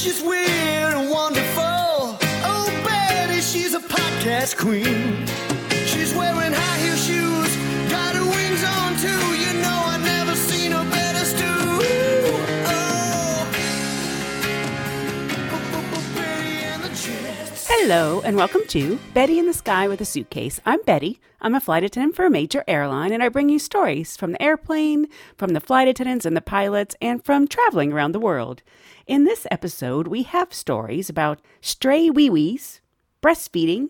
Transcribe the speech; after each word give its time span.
She's 0.00 0.22
weird 0.22 0.94
and 0.94 1.10
wonderful. 1.10 2.16
Oh, 2.42 2.82
Betty, 2.86 3.42
she's 3.42 3.74
a 3.74 3.80
podcast 3.80 4.56
queen. 4.56 5.26
She's 5.84 6.14
wearing 6.14 6.54
high 6.54 6.78
heel 6.78 6.96
shoes, 6.96 7.54
got 7.90 8.14
her 8.14 8.24
wings 8.24 8.64
on 8.64 8.96
too. 8.96 9.39
Hello, 17.92 18.20
and 18.20 18.36
welcome 18.36 18.64
to 18.68 19.00
Betty 19.14 19.40
in 19.40 19.48
the 19.48 19.52
Sky 19.52 19.88
with 19.88 20.00
a 20.00 20.04
Suitcase. 20.04 20.60
I'm 20.64 20.80
Betty. 20.82 21.20
I'm 21.40 21.56
a 21.56 21.60
flight 21.60 21.82
attendant 21.82 22.14
for 22.14 22.24
a 22.24 22.30
major 22.30 22.62
airline, 22.68 23.12
and 23.12 23.20
I 23.20 23.28
bring 23.28 23.48
you 23.48 23.58
stories 23.58 24.16
from 24.16 24.30
the 24.30 24.40
airplane, 24.40 25.08
from 25.36 25.54
the 25.54 25.60
flight 25.60 25.88
attendants 25.88 26.24
and 26.24 26.36
the 26.36 26.40
pilots, 26.40 26.94
and 27.02 27.24
from 27.24 27.48
traveling 27.48 27.92
around 27.92 28.12
the 28.12 28.20
world. 28.20 28.62
In 29.08 29.24
this 29.24 29.44
episode, 29.50 30.06
we 30.06 30.22
have 30.22 30.54
stories 30.54 31.10
about 31.10 31.40
stray 31.60 32.10
wee 32.10 32.30
wees, 32.30 32.80
breastfeeding, 33.20 33.88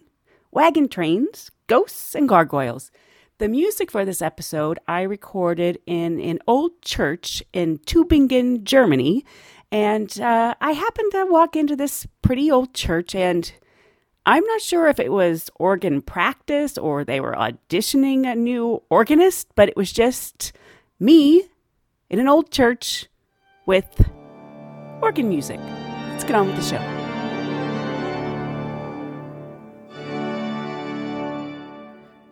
wagon 0.50 0.88
trains, 0.88 1.50
ghosts, 1.66 2.14
and 2.14 2.26
gargoyles. 2.26 2.90
The 3.36 3.50
music 3.50 3.90
for 3.90 4.06
this 4.06 4.22
episode 4.22 4.78
I 4.88 5.02
recorded 5.02 5.78
in 5.84 6.18
an 6.20 6.38
old 6.46 6.80
church 6.80 7.42
in 7.52 7.76
Tübingen, 7.80 8.62
Germany. 8.62 9.26
And 9.70 10.18
uh, 10.18 10.54
I 10.58 10.72
happened 10.72 11.12
to 11.12 11.26
walk 11.26 11.54
into 11.54 11.76
this 11.76 12.06
pretty 12.22 12.50
old 12.50 12.72
church, 12.72 13.14
and 13.14 13.52
I'm 14.26 14.44
not 14.44 14.60
sure 14.60 14.86
if 14.88 15.00
it 15.00 15.10
was 15.10 15.48
organ 15.56 16.02
practice 16.02 16.76
or 16.76 17.04
they 17.04 17.20
were 17.20 17.32
auditioning 17.32 18.30
a 18.30 18.34
new 18.34 18.82
organist, 18.90 19.48
but 19.54 19.68
it 19.68 19.76
was 19.76 19.90
just 19.90 20.52
me 20.98 21.44
in 22.10 22.18
an 22.18 22.28
old 22.28 22.50
church 22.50 23.06
with 23.64 24.10
organ 25.00 25.28
music. 25.30 25.58
Let's 26.10 26.24
get 26.24 26.34
on 26.34 26.48
with 26.48 26.56
the 26.56 26.62
show. 26.62 26.96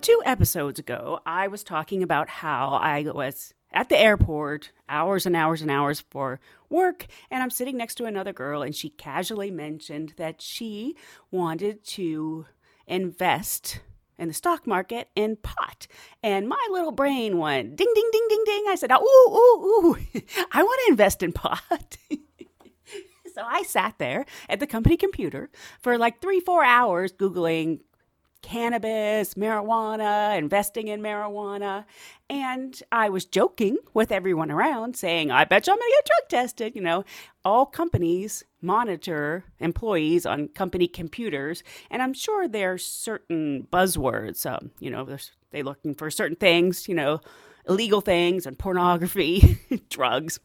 Two 0.03 0.23
episodes 0.27 0.79
ago, 0.79 1.21
I 1.25 1.49
was 1.49 1.65
talking 1.65 2.03
about 2.03 2.29
how 2.29 2.79
I 2.83 3.03
was 3.03 3.55
at 3.78 3.89
the 3.89 3.97
airport, 3.97 4.72
hours 4.89 5.25
and 5.25 5.37
hours 5.37 5.62
and 5.62 5.71
hours 5.71 6.00
for 6.11 6.41
work, 6.69 7.06
and 7.31 7.41
I'm 7.41 7.50
sitting 7.50 7.77
next 7.77 7.94
to 7.97 8.06
another 8.06 8.33
girl, 8.33 8.61
and 8.61 8.75
she 8.75 8.89
casually 8.89 9.53
mentioned 9.53 10.15
that 10.16 10.43
she 10.43 10.97
wanted 11.31 11.84
to 11.84 12.47
invest 12.88 13.78
in 14.19 14.27
the 14.27 14.34
stock 14.34 14.67
market 14.67 15.11
in 15.15 15.37
pot. 15.37 15.87
And 16.25 16.49
my 16.49 16.67
little 16.72 16.91
brain 16.91 17.38
went 17.38 17.77
ding, 17.77 17.93
ding, 17.94 18.11
ding, 18.11 18.27
ding, 18.28 18.43
ding. 18.47 18.65
I 18.69 18.75
said, 18.75 18.91
ooh, 18.91 18.97
ooh, 18.97 19.62
ooh, 19.65 19.97
I 20.53 20.65
want 20.65 20.81
to 20.87 20.91
invest 20.91 21.22
in 21.22 21.31
pot. 21.33 21.97
so 23.33 23.43
I 23.47 23.62
sat 23.62 23.94
there 23.99 24.27
at 24.49 24.59
the 24.59 24.67
company 24.67 24.97
computer 24.97 25.50
for 25.83 25.97
like 25.99 26.21
three, 26.21 26.41
four 26.41 26.65
hours 26.65 27.12
Googling 27.12 27.78
cannabis, 28.43 29.34
marijuana, 29.34 30.37
investing 30.38 30.88
in 30.88 31.00
marijuana. 31.00 31.84
And 32.31 32.81
I 32.93 33.09
was 33.09 33.25
joking 33.25 33.78
with 33.94 34.12
everyone 34.12 34.50
around, 34.50 34.97
saying, 34.97 35.31
I 35.31 35.44
bet 35.44 35.66
you 35.66 35.72
I'm 35.72 35.78
going 35.78 35.91
to 35.91 35.97
get 35.97 36.06
drug 36.06 36.28
tested. 36.28 36.76
You 36.76 36.82
know, 36.82 37.04
all 37.44 37.66
companies 37.66 38.44
monitor 38.60 39.44
employees 39.60 40.26
on 40.26 40.49
company 40.49 40.88
computers. 40.88 41.62
And 41.91 42.03
I'm 42.03 42.12
sure 42.12 42.49
there 42.49 42.72
are 42.72 42.78
certain 42.78 43.66
buzzwords. 43.72 44.44
Um, 44.47 44.70
you 44.78 44.91
know, 44.91 45.05
they're 45.50 45.65
looking 45.65 45.94
for 45.94 46.10
certain 46.10 46.37
things, 46.37 46.88
you 46.88 46.94
know, 46.94 47.20
illegal 47.69 48.00
things 48.00 48.47
and 48.47 48.59
pornography, 48.59 49.59
drugs. 49.91 50.41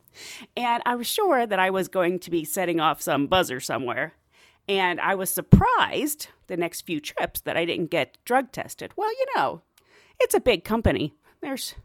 And 0.56 0.84
I 0.86 0.96
was 0.96 1.08
sure 1.08 1.46
that 1.46 1.60
I 1.60 1.70
was 1.70 1.88
going 1.88 2.20
to 2.20 2.32
be 2.32 2.44
setting 2.44 2.80
off 2.80 3.02
some 3.02 3.28
buzzer 3.28 3.60
somewhere. 3.60 4.14
And 4.68 5.02
I 5.02 5.16
was 5.16 5.30
surprised 5.30 6.28
the 6.48 6.58
next 6.58 6.82
few 6.82 7.00
trips 7.00 7.42
that 7.42 7.58
I 7.58 7.66
didn't 7.66 7.90
get 7.92 8.18
drug 8.26 8.52
tested. 8.52 8.92
Well, 8.96 9.12
you 9.12 9.26
know, 9.36 9.62
it's 10.20 10.36
a 10.36 10.40
big 10.40 10.64
company. 10.64 11.14
There's, 11.42 11.76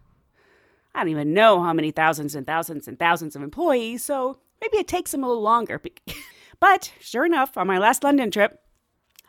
I 0.95 1.01
don't 1.01 1.09
even 1.09 1.35
know 1.35 1.63
how 1.63 1.73
many 1.73 1.91
thousands 1.91 2.35
and 2.35 2.47
thousands 2.47 2.87
and 2.87 2.99
thousands 2.99 3.35
of 3.35 3.43
employees, 3.43 4.05
so 4.05 4.39
maybe 4.61 4.79
it 4.79 4.87
takes 4.87 5.11
them 5.11 5.25
a 5.25 5.29
little 5.29 5.43
longer. 5.43 5.81
But 6.61 6.93
sure 7.01 7.25
enough, 7.25 7.57
on 7.57 7.67
my 7.67 7.79
last 7.79 8.03
London 8.03 8.31
trip, 8.31 8.61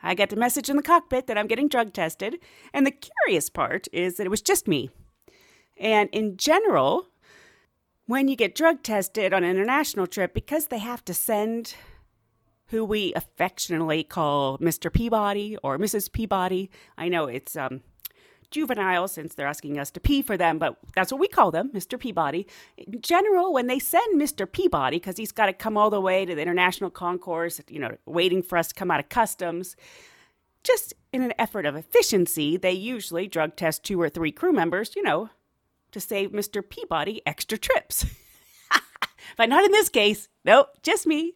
I 0.02 0.16
get 0.16 0.30
the 0.30 0.36
message 0.36 0.70
in 0.70 0.78
the 0.78 0.82
cockpit 0.82 1.28
that 1.28 1.38
I'm 1.38 1.48
getting 1.48 1.68
drug 1.68 1.94
tested. 1.94 2.40
And 2.74 2.86
the 2.86 2.92
curious 2.92 3.50
part 3.50 3.88
is 3.92 4.16
that 4.16 4.26
it 4.26 4.32
was 4.32 4.42
just 4.42 4.68
me. 4.68 4.90
And 5.78 6.10
in 6.12 6.38
general, 6.38 7.08
when 8.06 8.28
you 8.28 8.36
get 8.36 8.56
drug 8.56 8.82
tested 8.82 9.34
on 9.34 9.44
an 9.44 9.52
international 9.52 10.08
trip, 10.08 10.34
because 10.34 10.68
they 10.68 10.80
have 10.80 11.06
to 11.06 11.14
send 11.14 11.76
who 12.70 12.86
we 12.86 13.14
affectionately 13.16 14.04
call 14.04 14.58
Mr. 14.60 14.92
Peabody 14.92 15.58
or 15.64 15.78
Mrs. 15.78 16.12
Peabody. 16.12 16.70
I 16.98 17.10
know 17.10 17.26
it's 17.26 17.56
um, 17.56 17.82
juvenile 18.52 19.08
since 19.08 19.34
they're 19.34 19.48
asking 19.48 19.80
us 19.80 19.90
to 19.92 20.00
pee 20.00 20.22
for 20.22 20.38
them, 20.38 20.60
but 20.60 20.78
that's 20.96 21.12
what 21.12 21.20
we 21.20 21.28
call 21.28 21.52
them, 21.52 21.72
Mr. 21.74 22.00
Peabody. 22.00 22.48
In 22.78 23.02
general, 23.02 23.54
when 23.54 23.68
they 23.68 23.80
send 23.80 24.22
Mr. 24.22 24.52
Peabody, 24.52 24.98
because 24.98 25.18
he's 25.18 25.32
got 25.32 25.48
to 25.48 25.54
come 25.54 25.78
all 25.78 25.90
the 25.90 26.02
way 26.02 26.26
to 26.26 26.36
the 26.36 26.42
international 26.42 26.92
concourse, 26.92 27.60
you 27.70 27.80
know, 27.80 27.98
waiting 28.06 28.44
for 28.44 28.58
us 28.58 28.68
to 28.70 28.76
come 28.76 28.92
out 28.92 29.00
of 29.00 29.10
customs, 29.10 29.76
just 30.64 30.94
in 31.12 31.24
an 31.24 31.34
effort 31.40 31.66
of 31.66 31.76
efficiency, 31.76 32.56
they 32.58 32.72
usually 32.72 33.28
drug 33.28 33.56
test 33.56 33.84
two 33.84 34.00
or 34.00 34.10
three 34.10 34.32
crew 34.32 34.52
members, 34.52 34.96
you 34.96 35.02
know, 35.02 35.30
to 35.92 36.00
save 36.00 36.32
Mr. 36.32 36.68
Peabody 36.68 37.22
extra 37.26 37.58
trips. 37.58 38.06
but 39.38 39.50
not 39.50 39.64
in 39.64 39.72
this 39.72 39.90
case. 39.90 40.30
Nope, 40.46 40.70
just 40.84 41.06
me, 41.06 41.34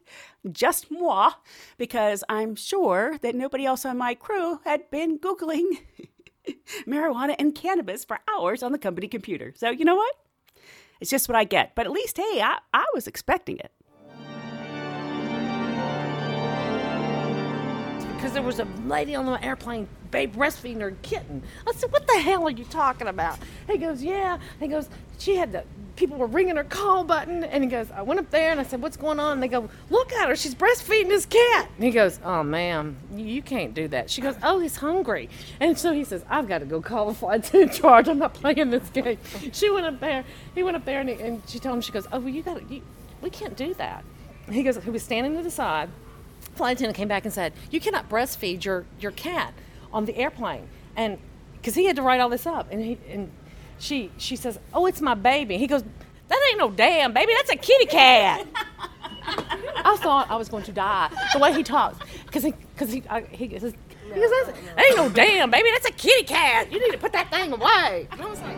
just 0.52 0.90
moi, 0.92 1.34
because 1.78 2.24
I'm 2.30 2.56
sure 2.56 3.18
that 3.22 3.36
nobody 3.36 3.66
else 3.66 3.86
on 3.86 3.98
my 3.98 4.16
crew 4.16 4.60
had 4.64 4.90
been 4.90 5.20
Googling 5.20 5.78
marijuana 6.88 7.36
and 7.40 7.54
cannabis 7.54 8.06
for 8.06 8.20
hours 8.34 8.64
on 8.64 8.72
the 8.72 8.78
company 8.78 9.08
computer. 9.08 9.54
So, 9.56 9.70
you 9.70 9.86
know 9.86 9.96
what? 9.96 10.16
It's 11.02 11.12
just 11.12 11.28
what 11.28 11.36
I 11.36 11.44
get. 11.44 11.76
But 11.76 11.86
at 11.86 11.92
least, 11.92 12.18
hey, 12.18 12.42
I, 12.42 12.60
I 12.74 12.86
was 12.94 13.08
expecting 13.08 13.58
it. 13.58 13.72
because 18.24 18.36
there 18.36 18.42
was 18.42 18.60
a 18.62 18.68
lady 18.88 19.16
on 19.16 19.26
the 19.26 19.44
airplane 19.44 19.86
babe 20.10 20.34
breastfeeding 20.34 20.80
her 20.80 20.92
kitten. 21.02 21.44
I 21.68 21.74
said, 21.74 21.92
"What 21.92 22.08
the 22.08 22.22
hell 22.22 22.48
are 22.48 22.52
you 22.52 22.64
talking 22.64 23.10
about?" 23.10 23.38
He 23.70 23.78
goes, 23.78 24.02
"Yeah." 24.02 24.38
He 24.62 24.70
goes, 24.70 24.88
"She 25.18 25.36
had 25.36 25.52
the 25.52 25.66
people 25.96 26.18
were 26.18 26.28
ringing 26.28 26.56
her 26.56 26.64
call 26.64 27.04
button," 27.04 27.44
and 27.44 27.64
he 27.64 27.70
goes, 27.70 27.92
"I 27.92 28.02
went 28.02 28.20
up 28.20 28.30
there 28.30 28.52
and 28.52 28.60
I 28.60 28.64
said, 28.64 28.82
"What's 28.82 28.98
going 28.98 29.20
on?" 29.20 29.34
And 29.34 29.44
they 29.44 29.48
go, 29.48 29.70
"Look 29.90 30.12
at 30.14 30.30
her, 30.30 30.36
she's 30.36 30.56
breastfeeding 30.56 31.12
his 31.12 31.26
cat." 31.26 31.70
And 31.76 31.84
he 31.84 31.92
goes, 31.92 32.20
"Oh, 32.24 32.44
ma'am, 32.44 32.98
you, 33.16 33.42
can't 33.42 33.74
do 33.74 33.88
that." 33.90 34.10
She 34.10 34.22
goes, 34.22 34.36
"Oh, 34.44 34.60
he's 34.60 34.78
hungry," 34.78 35.30
and 35.60 35.78
so 35.78 35.94
he 35.94 36.04
says, 36.04 36.24
"I've 36.30 36.48
got 36.48 36.60
to 36.60 36.66
go 36.66 36.82
call 36.82 37.08
the 37.08 37.14
flight 37.14 37.54
in 37.54 37.70
charge. 37.70 38.08
I'm 38.08 38.20
not 38.20 38.34
playing 38.34 38.70
this 38.70 38.90
game." 38.90 39.18
She 39.52 39.70
went 39.70 39.86
up 39.86 40.00
there. 40.00 40.24
He 40.56 40.64
went 40.64 40.76
up 40.76 40.86
there 40.86 41.00
and, 41.00 41.10
he, 41.10 41.16
and 41.22 41.42
she 41.48 41.60
told 41.60 41.76
him, 41.76 41.82
"She 41.82 41.92
goes, 41.92 42.08
oh, 42.12 42.20
well, 42.20 42.30
you 42.30 42.42
got 42.44 42.58
to, 42.58 42.82
we 43.22 43.30
can't 43.30 43.56
do 43.56 43.74
that." 43.76 44.04
He 44.52 44.64
goes, 44.64 44.78
he 44.78 44.90
was 44.90 45.04
standing 45.04 45.36
to 45.38 45.44
the 45.44 45.52
side 45.52 45.90
flight 46.56 46.78
attendant 46.78 46.96
came 46.96 47.08
back 47.08 47.26
and 47.26 47.34
said, 47.34 47.54
"You 47.72 47.80
cannot 47.80 48.10
breastfeed 48.10 48.64
your 48.64 48.86
your 49.00 49.12
cat 49.12 49.54
on 49.92 50.06
the 50.06 50.16
airplane," 50.16 50.68
and 50.96 51.18
because 51.58 51.76
he 51.76 51.86
had 51.86 51.96
to 51.96 52.02
write 52.02 52.20
all 52.20 52.30
this 52.30 52.46
up, 52.46 52.68
and 52.72 52.82
he 52.82 52.98
and 53.10 53.32
she 53.84 54.12
she 54.18 54.36
says, 54.36 54.58
"Oh, 54.74 54.86
it's 54.86 55.02
my 55.02 55.14
baby." 55.14 55.58
He 55.58 55.68
goes, 55.68 55.84
"That 56.30 56.40
ain't 56.50 56.58
no 56.60 56.72
damn 56.72 57.14
baby. 57.14 57.34
That's 57.36 57.52
a 57.52 57.56
kitty 57.56 57.86
cat." 57.86 58.48
I 59.26 59.98
thought 60.02 60.30
I 60.30 60.36
was 60.36 60.50
going 60.50 60.64
to 60.64 60.72
die 60.72 61.10
the 61.34 61.40
way 61.40 61.54
he 61.54 61.64
talks, 61.64 61.98
because 62.26 62.44
he 62.44 62.52
because 62.74 62.92
he 62.92 63.04
I, 63.10 63.22
he 63.22 63.58
says. 63.60 63.74
He 64.14 64.20
goes, 64.20 64.30
"That's- 64.30 64.60
that 64.76 64.86
ain't 64.86 64.98
no 64.98 65.10
damn 65.10 65.50
baby. 65.50 65.70
That's 65.72 65.88
a 65.88 65.92
kitty 65.92 66.24
cat. 66.24 66.72
You 66.72 66.80
need 66.80 66.92
to 66.92 66.98
put 67.00 67.14
that 67.14 67.30
thing 67.32 67.52
away. 67.52 68.08
I 68.12 68.26
was 68.30 68.42
like, 68.42 68.58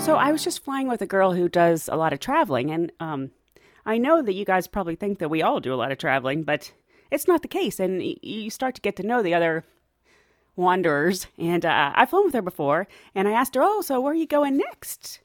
So 0.00 0.14
I 0.16 0.30
was 0.32 0.44
just 0.44 0.62
flying 0.64 0.86
with 0.88 1.02
a 1.02 1.06
girl 1.06 1.32
who 1.32 1.48
does 1.48 1.88
a 1.88 1.96
lot 1.96 2.12
of 2.12 2.20
traveling, 2.20 2.70
and 2.70 2.92
um, 3.00 3.30
I 3.84 3.98
know 3.98 4.22
that 4.22 4.34
you 4.34 4.44
guys 4.44 4.66
probably 4.68 4.94
think 4.96 5.18
that 5.18 5.28
we 5.28 5.42
all 5.42 5.60
do 5.60 5.74
a 5.74 5.76
lot 5.76 5.90
of 5.92 5.98
traveling, 5.98 6.42
but 6.44 6.72
it's 7.10 7.26
not 7.26 7.42
the 7.42 7.48
case. 7.48 7.80
And 7.80 7.98
y- 7.98 8.14
you 8.22 8.48
start 8.50 8.74
to 8.76 8.80
get 8.80 8.94
to 8.96 9.02
know 9.02 9.22
the 9.22 9.34
other 9.34 9.64
wanderers. 10.56 11.26
And 11.38 11.64
uh, 11.64 11.92
I've 11.94 12.10
flown 12.10 12.26
with 12.26 12.34
her 12.34 12.42
before, 12.42 12.86
and 13.14 13.28
I 13.28 13.32
asked 13.32 13.54
her, 13.54 13.62
"Oh, 13.62 13.80
so 13.80 14.00
where 14.00 14.12
are 14.12 14.16
you 14.16 14.26
going 14.26 14.56
next?" 14.56 15.20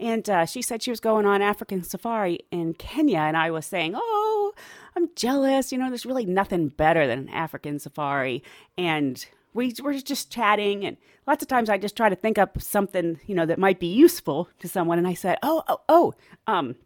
And 0.00 0.28
uh, 0.28 0.46
she 0.46 0.62
said 0.62 0.82
she 0.82 0.90
was 0.90 1.00
going 1.00 1.26
on 1.26 1.42
African 1.42 1.82
safari 1.84 2.40
in 2.50 2.74
Kenya, 2.74 3.18
and 3.18 3.36
I 3.36 3.50
was 3.50 3.66
saying, 3.66 3.92
"Oh, 3.94 4.52
I'm 4.96 5.10
jealous. 5.14 5.72
You 5.72 5.78
know, 5.78 5.88
there's 5.88 6.06
really 6.06 6.26
nothing 6.26 6.68
better 6.68 7.06
than 7.06 7.20
an 7.20 7.28
African 7.28 7.78
safari." 7.78 8.42
And 8.76 9.24
we 9.54 9.74
were 9.82 9.94
just 9.94 10.30
chatting, 10.30 10.84
and 10.84 10.96
lots 11.26 11.42
of 11.42 11.48
times 11.48 11.68
I 11.68 11.78
just 11.78 11.96
try 11.96 12.08
to 12.08 12.16
think 12.16 12.38
up 12.38 12.60
something, 12.60 13.20
you 13.26 13.34
know, 13.34 13.46
that 13.46 13.58
might 13.58 13.78
be 13.78 13.86
useful 13.86 14.48
to 14.60 14.68
someone. 14.68 14.98
And 14.98 15.06
I 15.06 15.14
said, 15.14 15.38
"Oh, 15.42 15.62
oh, 15.68 15.80
oh, 15.88 16.14
um, 16.46 16.76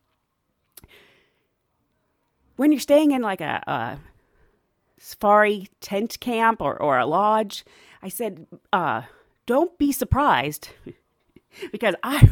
when 2.56 2.72
you're 2.72 2.80
staying 2.80 3.12
in 3.12 3.22
like 3.22 3.40
a, 3.40 3.62
a 3.66 3.98
safari 4.98 5.68
tent 5.80 6.18
camp 6.20 6.60
or, 6.60 6.80
or 6.80 6.98
a 6.98 7.06
lodge, 7.06 7.64
I 8.02 8.08
said, 8.08 8.46
uh, 8.72 9.02
don't 9.46 9.76
be 9.78 9.92
surprised 9.92 10.68
because 11.72 11.94
I 12.02 12.30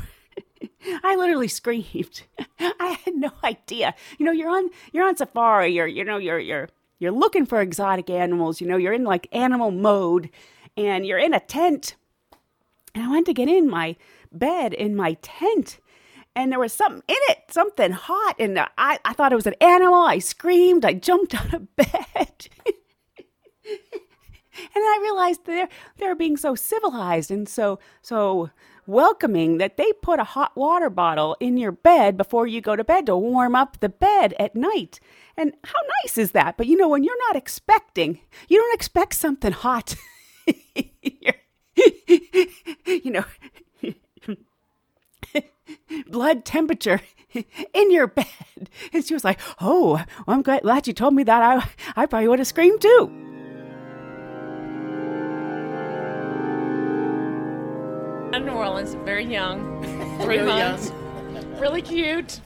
I 1.05 1.17
literally 1.17 1.49
screamed. 1.49 2.23
I 2.59 2.99
had 3.05 3.15
no 3.15 3.31
idea. 3.43 3.95
You 4.19 4.27
know, 4.27 4.33
you're 4.33 4.51
on 4.51 4.71
you're 4.93 5.07
on 5.07 5.17
safari, 5.17 5.73
you're 5.73 5.87
you 5.87 6.05
know, 6.05 6.19
you're 6.19 6.39
you're 6.39 6.69
you're 6.99 7.13
looking 7.13 7.47
for 7.47 7.61
exotic 7.61 8.09
animals, 8.09 8.61
you 8.61 8.67
know, 8.67 8.77
you're 8.77 8.93
in 8.93 9.05
like 9.05 9.29
animal 9.33 9.71
mode 9.71 10.31
and 10.77 11.07
you're 11.07 11.19
in 11.19 11.35
a 11.35 11.41
tent. 11.41 11.97
And 12.95 13.05
I 13.05 13.11
went 13.11 13.27
to 13.27 13.35
get 13.35 13.49
in 13.49 13.69
my 13.69 13.97
bed 14.33 14.73
in 14.73 14.97
my 14.97 15.15
tent 15.23 15.79
and 16.37 16.51
there 16.53 16.59
was 16.59 16.73
something 16.73 17.03
in 17.09 17.17
it, 17.31 17.39
something 17.51 17.93
hot, 17.93 18.37
and 18.39 18.59
I, 18.59 18.99
I 19.05 19.13
thought 19.13 19.33
it 19.33 19.37
was 19.37 19.47
an 19.47 19.55
animal. 19.61 19.95
I 20.01 20.19
screamed, 20.19 20.85
I 20.85 20.95
jumped 20.95 21.35
out 21.41 21.55
of 21.55 21.75
bed. 21.77 22.49
and 23.67 23.81
I 24.77 24.99
realized 25.03 25.45
they're 25.47 25.69
they're 25.99 26.15
being 26.15 26.37
so 26.37 26.55
civilized 26.55 27.31
and 27.31 27.49
so 27.49 27.79
so 28.03 28.51
welcoming 28.87 29.59
that 29.59 29.77
they 29.79 29.91
put 30.03 30.21
a 30.21 30.25
hot 30.25 30.55
water 30.57 30.91
bottle 30.91 31.37
in 31.41 31.57
your 31.57 31.73
bed 31.73 32.17
before 32.19 32.47
you 32.47 32.61
go 32.61 32.77
to 32.77 32.85
bed 32.85 33.07
to 33.07 33.17
warm 33.17 33.55
up 33.57 33.81
the 33.81 33.89
bed 33.89 34.35
at 34.39 34.55
night. 34.55 35.01
And 35.39 35.55
how 35.65 35.79
nice 36.05 36.19
is 36.19 36.33
that? 36.33 36.57
But 36.59 36.67
you 36.67 36.77
know, 36.77 36.89
when 36.89 37.03
you're 37.03 37.27
not 37.29 37.37
expecting, 37.37 38.21
you 38.49 38.59
don't 38.59 38.75
expect 38.75 39.15
something 39.15 39.53
hot. 39.53 39.97
You're- 41.03 41.39
you 42.87 43.11
know, 43.11 43.25
blood 46.25 46.45
temperature 46.47 47.03
in 47.75 47.91
your 47.91 48.07
bed. 48.07 48.25
And 48.95 49.05
she 49.05 49.13
was 49.13 49.25
like, 49.25 49.39
Oh, 49.61 50.03
well, 50.27 50.37
I'm 50.37 50.41
glad, 50.41 50.63
glad 50.63 50.87
you 50.87 50.95
told 50.95 51.13
me 51.13 51.23
that. 51.25 51.43
I, 51.43 52.03
I 52.03 52.07
probably 52.07 52.29
would 52.29 52.39
have 52.39 52.49
screamed 52.49 52.81
too. 52.81 53.11
in 58.33 58.47
New 58.47 58.53
Orleans, 58.53 58.95
very 59.05 59.25
young, 59.25 59.81
three 60.23 60.41
months, 60.41 60.91
really 61.61 61.83
cute. 61.83 62.41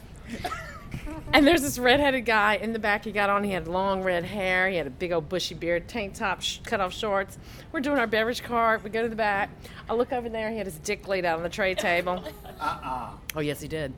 And 1.39 1.47
there's 1.47 1.63
this 1.63 1.79
redheaded 1.79 2.25
guy 2.25 2.57
in 2.57 2.73
the 2.73 2.81
back. 2.81 3.05
He 3.05 3.13
got 3.13 3.31
on. 3.31 3.45
He 3.45 3.53
had 3.53 3.69
long 3.69 4.03
red 4.03 4.25
hair. 4.25 4.69
He 4.69 4.75
had 4.75 4.89
a 4.89 4.91
big 4.91 5.13
old 5.13 5.29
bushy 5.29 5.55
beard, 5.55 5.87
tank 5.87 6.15
top, 6.15 6.43
sh- 6.43 6.59
cut 6.65 6.81
off 6.81 6.93
shorts. 6.93 7.39
We're 7.71 7.79
doing 7.79 7.97
our 7.97 8.09
beverage 8.09 8.43
cart. 8.43 8.83
We 8.83 8.91
go 8.91 9.05
to 9.05 9.09
the 9.09 9.15
back. 9.15 9.49
I 9.89 9.95
look 9.95 10.13
over 10.13 10.29
there. 10.29 10.51
He 10.51 10.59
had 10.59 10.67
his 10.67 10.79
dick 10.79 11.07
laid 11.07 11.25
out 11.25 11.37
on 11.37 11.45
the 11.45 11.49
tray 11.49 11.77
table. 11.77 12.25
Uh-uh. 12.61 13.11
Oh 13.37 13.41
yes, 13.41 13.61
he 13.61 13.69
did. 13.69 13.95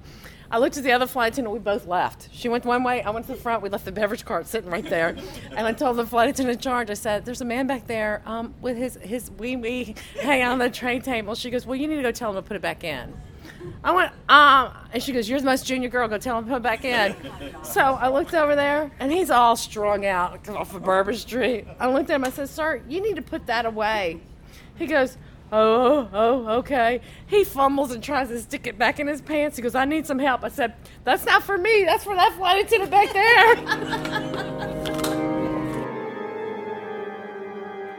I 0.50 0.58
looked 0.58 0.76
at 0.76 0.84
the 0.84 0.92
other 0.92 1.06
flight 1.06 1.32
attendant. 1.32 1.54
We 1.54 1.60
both 1.60 1.87
left. 1.87 2.28
She 2.31 2.50
went 2.50 2.66
one 2.66 2.84
way. 2.84 3.02
I 3.02 3.08
went 3.08 3.25
to 3.25 3.32
the 3.32 3.38
front. 3.38 3.62
We 3.62 3.70
left 3.70 3.87
the 3.87 3.92
beverage 3.92 4.26
cart 4.26 4.46
sitting 4.46 4.69
right 4.69 4.84
there. 4.84 5.16
And 5.56 5.66
I 5.66 5.72
told 5.72 5.96
the 5.96 6.04
flight 6.04 6.28
attendant 6.28 6.58
in 6.58 6.62
charge. 6.62 6.90
I 6.90 6.94
said, 6.94 7.25
"There's 7.25 7.40
a 7.40 7.46
man 7.46 7.66
back 7.66 7.87
there 7.87 8.20
um, 8.26 8.54
with 8.60 8.76
his 8.76 8.96
his 8.96 9.31
wee 9.31 9.56
wee 9.56 9.94
hanging 10.20 10.44
on 10.44 10.58
the 10.58 10.69
tray 10.69 11.00
table." 11.00 11.34
She 11.34 11.48
goes, 11.48 11.64
"Well, 11.64 11.76
you 11.76 11.88
need 11.88 11.96
to 11.96 12.02
go 12.02 12.12
tell 12.12 12.28
him 12.28 12.37
to 12.37 12.42
put 12.42 12.58
it 12.58 12.62
back 12.62 12.84
in." 12.84 13.14
I 13.83 13.93
went, 13.93 14.12
um, 14.29 14.73
and 14.93 15.03
she 15.03 15.12
goes, 15.12 15.29
You're 15.29 15.41
the 15.41 15.47
most 15.47 15.67
junior 15.67 15.89
girl, 15.89 16.07
go 16.09 16.19
tell 16.19 16.39
him 16.39 16.47
to 16.47 16.51
put 16.53 16.62
back 16.62 16.85
in. 16.85 17.15
So 17.62 17.81
I 17.81 18.09
looked 18.09 18.35
over 18.35 18.55
there, 18.55 18.91
and 19.01 19.11
he's 19.11 19.31
all 19.31 19.57
strung 19.57 20.05
out 20.07 20.49
off 20.49 20.75
of 20.75 20.83
Bourbon 20.83 21.17
Street. 21.17 21.67
I 21.79 21.91
looked 21.91 22.11
at 22.11 22.17
him, 22.17 22.25
I 22.25 22.31
said, 22.31 22.49
Sir, 22.49 22.83
you 22.89 23.01
need 23.01 23.17
to 23.17 23.23
put 23.23 23.47
that 23.47 23.67
away. 23.67 24.21
He 24.77 24.87
goes, 24.87 25.17
Oh, 25.53 26.09
oh, 26.12 26.49
okay. 26.59 27.01
He 27.27 27.45
fumbles 27.45 27.91
and 27.91 28.03
tries 28.03 28.29
to 28.29 28.41
stick 28.41 28.67
it 28.67 28.79
back 28.79 29.01
in 29.01 29.07
his 29.07 29.21
pants. 29.21 29.57
He 29.57 29.62
goes, 29.62 29.75
I 29.75 29.85
need 29.85 30.07
some 30.07 30.19
help. 30.19 30.45
I 30.45 30.49
said, 30.49 30.75
That's 31.05 31.25
not 31.25 31.43
for 31.43 31.59
me, 31.59 31.85
that's 31.85 32.05
for 32.05 32.15
that 32.15 32.33
flight 32.35 32.65
attendant 32.65 32.91
back 32.91 33.12
there. 33.12 33.57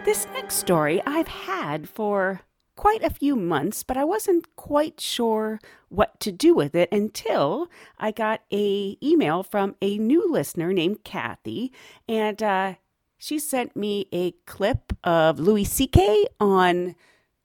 This 0.04 0.26
next 0.34 0.56
story 0.56 1.00
I've 1.06 1.28
had 1.28 1.88
for 1.88 2.42
quite 2.82 3.04
a 3.04 3.12
few 3.12 3.36
months, 3.36 3.84
but 3.84 3.96
I 3.96 4.04
wasn't 4.04 4.56
quite 4.56 5.00
sure 5.00 5.60
what 5.90 6.20
to 6.20 6.32
do 6.32 6.56
with 6.56 6.74
it 6.74 6.92
until 6.92 7.68
I 8.00 8.10
got 8.10 8.42
a 8.52 8.98
email 9.04 9.44
from 9.44 9.76
a 9.84 10.00
new 10.00 10.28
listener 10.32 10.74
named 10.74 11.04
Kathy, 11.04 11.72
and 12.10 12.42
uh, 12.42 12.74
she 13.20 13.38
sent 13.38 13.76
me 13.76 14.08
a 14.12 14.32
clip 14.48 14.94
of 15.04 15.40
Louis 15.40 15.64
C.K. 15.64 16.26
on 16.40 16.96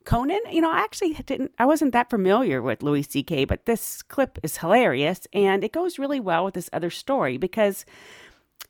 Conan. 0.06 0.40
You 0.50 0.62
know, 0.62 0.72
I 0.72 0.78
actually 0.78 1.12
didn't, 1.12 1.52
I 1.58 1.66
wasn't 1.66 1.92
that 1.92 2.08
familiar 2.08 2.62
with 2.62 2.82
Louis 2.82 3.02
C.K., 3.02 3.44
but 3.44 3.66
this 3.66 4.00
clip 4.00 4.38
is 4.42 4.56
hilarious, 4.56 5.26
and 5.34 5.62
it 5.62 5.70
goes 5.70 5.98
really 5.98 6.18
well 6.18 6.46
with 6.46 6.54
this 6.54 6.70
other 6.72 6.88
story 6.88 7.36
because 7.36 7.84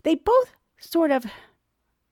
they 0.03 0.17
both 0.17 0.57
sort 0.81 1.13
of 1.13 1.27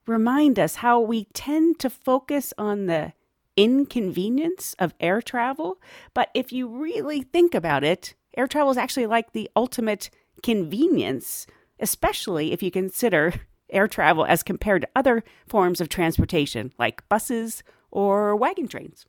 remind 0.07 0.61
us 0.61 0.77
how 0.77 1.01
we 1.01 1.25
tend 1.35 1.81
to 1.81 1.91
focus 1.91 2.55
on 2.57 2.87
the 2.87 3.15
inconvenience 3.57 4.75
of 4.79 4.95
air 5.01 5.23
travel. 5.23 5.81
But 6.13 6.31
if 6.35 6.53
you 6.53 6.69
really 6.69 7.23
think 7.23 7.55
about 7.55 7.85
it, 7.85 8.15
air 8.37 8.47
travel 8.47 8.71
is 8.71 8.77
actually 8.77 9.07
like 9.07 9.33
the 9.33 9.51
ultimate 9.57 10.11
convenience, 10.43 11.47
especially 11.81 12.53
if 12.53 12.63
you 12.63 12.71
consider 12.71 13.35
air 13.71 13.89
travel 13.89 14.25
as 14.25 14.43
compared 14.43 14.83
to 14.83 14.89
other 14.95 15.25
forms 15.47 15.81
of 15.81 15.89
transportation 15.89 16.73
like 16.79 17.09
buses 17.09 17.63
or 17.91 18.37
wagon 18.37 18.69
trains. 18.69 19.07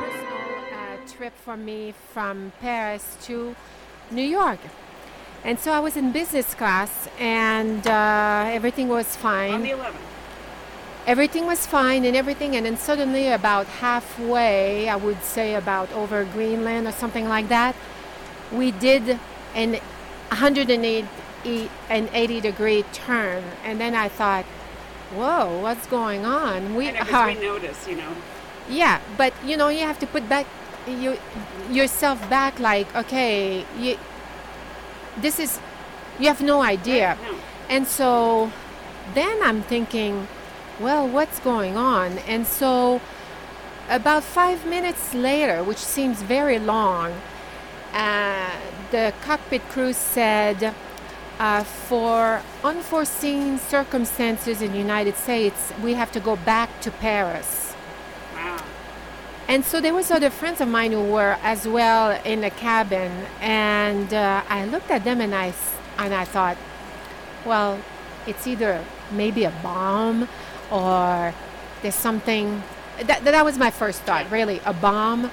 personal 0.00 0.38
uh, 0.72 0.96
trip 1.08 1.36
for 1.36 1.56
me 1.56 1.94
from 2.12 2.52
Paris 2.60 3.16
to 3.22 3.54
New 4.10 4.24
York. 4.24 4.58
And 5.44 5.58
so 5.58 5.72
I 5.72 5.80
was 5.80 5.96
in 5.96 6.12
business 6.12 6.54
class 6.54 7.08
and 7.18 7.86
uh, 7.86 8.44
everything 8.48 8.88
was 8.88 9.16
fine. 9.16 9.54
On 9.54 9.62
the 9.62 9.70
11th. 9.70 10.19
Everything 11.10 11.44
was 11.44 11.66
fine 11.66 12.04
and 12.04 12.14
everything. 12.16 12.54
And 12.54 12.64
then 12.66 12.76
suddenly, 12.76 13.26
about 13.28 13.66
halfway, 13.66 14.88
I 14.88 14.94
would 14.94 15.22
say 15.22 15.56
about 15.56 15.90
over 15.92 16.24
Greenland 16.24 16.86
or 16.86 16.92
something 16.92 17.28
like 17.28 17.48
that, 17.48 17.74
we 18.52 18.70
did 18.70 19.18
an 19.54 19.72
180 20.28 21.08
an 21.88 22.08
80 22.12 22.40
degree 22.40 22.82
turn. 22.92 23.42
And 23.64 23.80
then 23.80 23.94
I 23.96 24.08
thought, 24.08 24.44
whoa, 25.18 25.58
what's 25.60 25.86
going 25.88 26.24
on? 26.24 26.76
We 26.76 26.90
are. 26.90 27.34
notice, 27.34 27.88
you 27.88 27.96
know. 27.96 28.12
Yeah, 28.68 29.00
but 29.16 29.34
you 29.44 29.56
know, 29.56 29.68
you 29.68 29.80
have 29.80 29.98
to 29.98 30.06
put 30.06 30.28
back 30.28 30.46
you 30.86 31.18
yourself 31.70 32.18
back 32.30 32.60
like, 32.60 32.86
okay, 32.94 33.66
you 33.78 33.98
this 35.18 35.40
is 35.40 35.58
you 36.20 36.28
have 36.28 36.40
no 36.40 36.62
idea. 36.62 37.18
no. 37.22 37.34
And 37.68 37.86
so 37.86 38.52
then 39.14 39.42
I'm 39.42 39.62
thinking, 39.62 40.28
well, 40.80 41.06
what's 41.06 41.38
going 41.40 41.76
on? 41.76 42.18
And 42.20 42.46
so 42.46 43.00
about 43.88 44.24
5 44.24 44.66
minutes 44.66 45.14
later, 45.14 45.62
which 45.62 45.78
seems 45.78 46.22
very 46.22 46.58
long, 46.58 47.12
uh, 47.92 48.50
the 48.90 49.12
cockpit 49.20 49.62
crew 49.68 49.92
said 49.92 50.74
uh, 51.38 51.64
for 51.64 52.42
unforeseen 52.64 53.58
circumstances 53.58 54.62
in 54.62 54.72
the 54.72 54.78
United 54.78 55.16
States, 55.16 55.72
we 55.82 55.94
have 55.94 56.10
to 56.12 56.20
go 56.20 56.36
back 56.36 56.80
to 56.80 56.90
Paris. 56.90 57.74
Wow. 58.34 58.62
And 59.48 59.64
so 59.64 59.80
there 59.80 59.94
was 59.94 60.10
other 60.10 60.30
friends 60.30 60.60
of 60.60 60.68
mine 60.68 60.92
who 60.92 61.02
were 61.02 61.36
as 61.42 61.66
well 61.66 62.18
in 62.24 62.40
the 62.40 62.50
cabin, 62.50 63.10
and 63.40 64.14
uh, 64.14 64.42
I 64.48 64.64
looked 64.66 64.90
at 64.90 65.04
them 65.04 65.20
and 65.20 65.34
I 65.34 65.52
and 65.98 66.14
I 66.14 66.24
thought, 66.24 66.56
well, 67.44 67.80
it's 68.26 68.46
either 68.46 68.84
maybe 69.10 69.44
a 69.44 69.50
bomb 69.62 70.28
or 70.70 71.34
there's 71.82 71.94
something 71.94 72.62
that, 73.02 73.24
that 73.24 73.44
was 73.44 73.58
my 73.58 73.70
first 73.70 74.02
thought, 74.02 74.30
really, 74.30 74.60
a 74.64 74.72
bomb. 74.72 75.30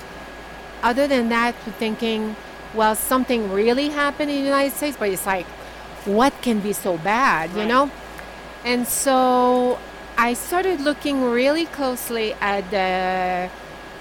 Other 0.83 1.07
than 1.07 1.29
that, 1.29 1.55
thinking, 1.79 2.35
well, 2.73 2.95
something 2.95 3.51
really 3.51 3.89
happened 3.89 4.29
in 4.31 4.37
the 4.37 4.43
United 4.43 4.73
States, 4.73 4.95
but 4.97 5.09
it's 5.09 5.25
like, 5.25 5.45
what 6.05 6.33
can 6.41 6.59
be 6.59 6.73
so 6.73 6.97
bad, 6.97 7.51
you 7.51 7.57
Right. 7.57 7.67
know? 7.67 7.91
And 8.63 8.87
so 8.87 9.79
I 10.17 10.33
started 10.33 10.81
looking 10.81 11.23
really 11.23 11.65
closely 11.65 12.33
at 12.41 12.69
the 12.71 13.49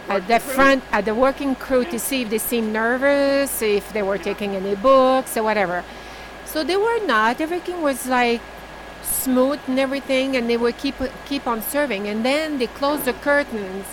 at 0.09 0.29
the 0.29 0.39
crew? 0.39 0.55
front 0.55 0.85
at 0.93 1.05
the 1.05 1.15
working 1.15 1.55
crew 1.57 1.85
to 1.85 1.99
see 1.99 2.23
if 2.23 2.31
they 2.31 2.39
seemed 2.39 2.73
nervous, 2.73 3.61
if 3.63 3.93
they 3.93 4.03
were 4.03 4.19
taking 4.19 4.55
any 4.55 4.75
books 4.77 5.37
or 5.37 5.43
whatever. 5.43 5.85
So 6.45 6.63
they 6.65 6.77
were 6.77 7.05
not. 7.07 7.41
Everything 7.41 7.83
was 7.83 8.07
like 8.07 8.41
smooth 9.07 9.61
and 9.67 9.79
everything, 9.79 10.37
and 10.37 10.49
they 10.51 10.57
would 10.57 10.77
keep 10.79 10.97
keep 11.27 11.47
on 11.47 11.63
serving. 11.63 12.07
And 12.09 12.25
then 12.25 12.59
they 12.59 12.67
closed 12.67 13.05
the 13.05 13.13
curtains 13.13 13.87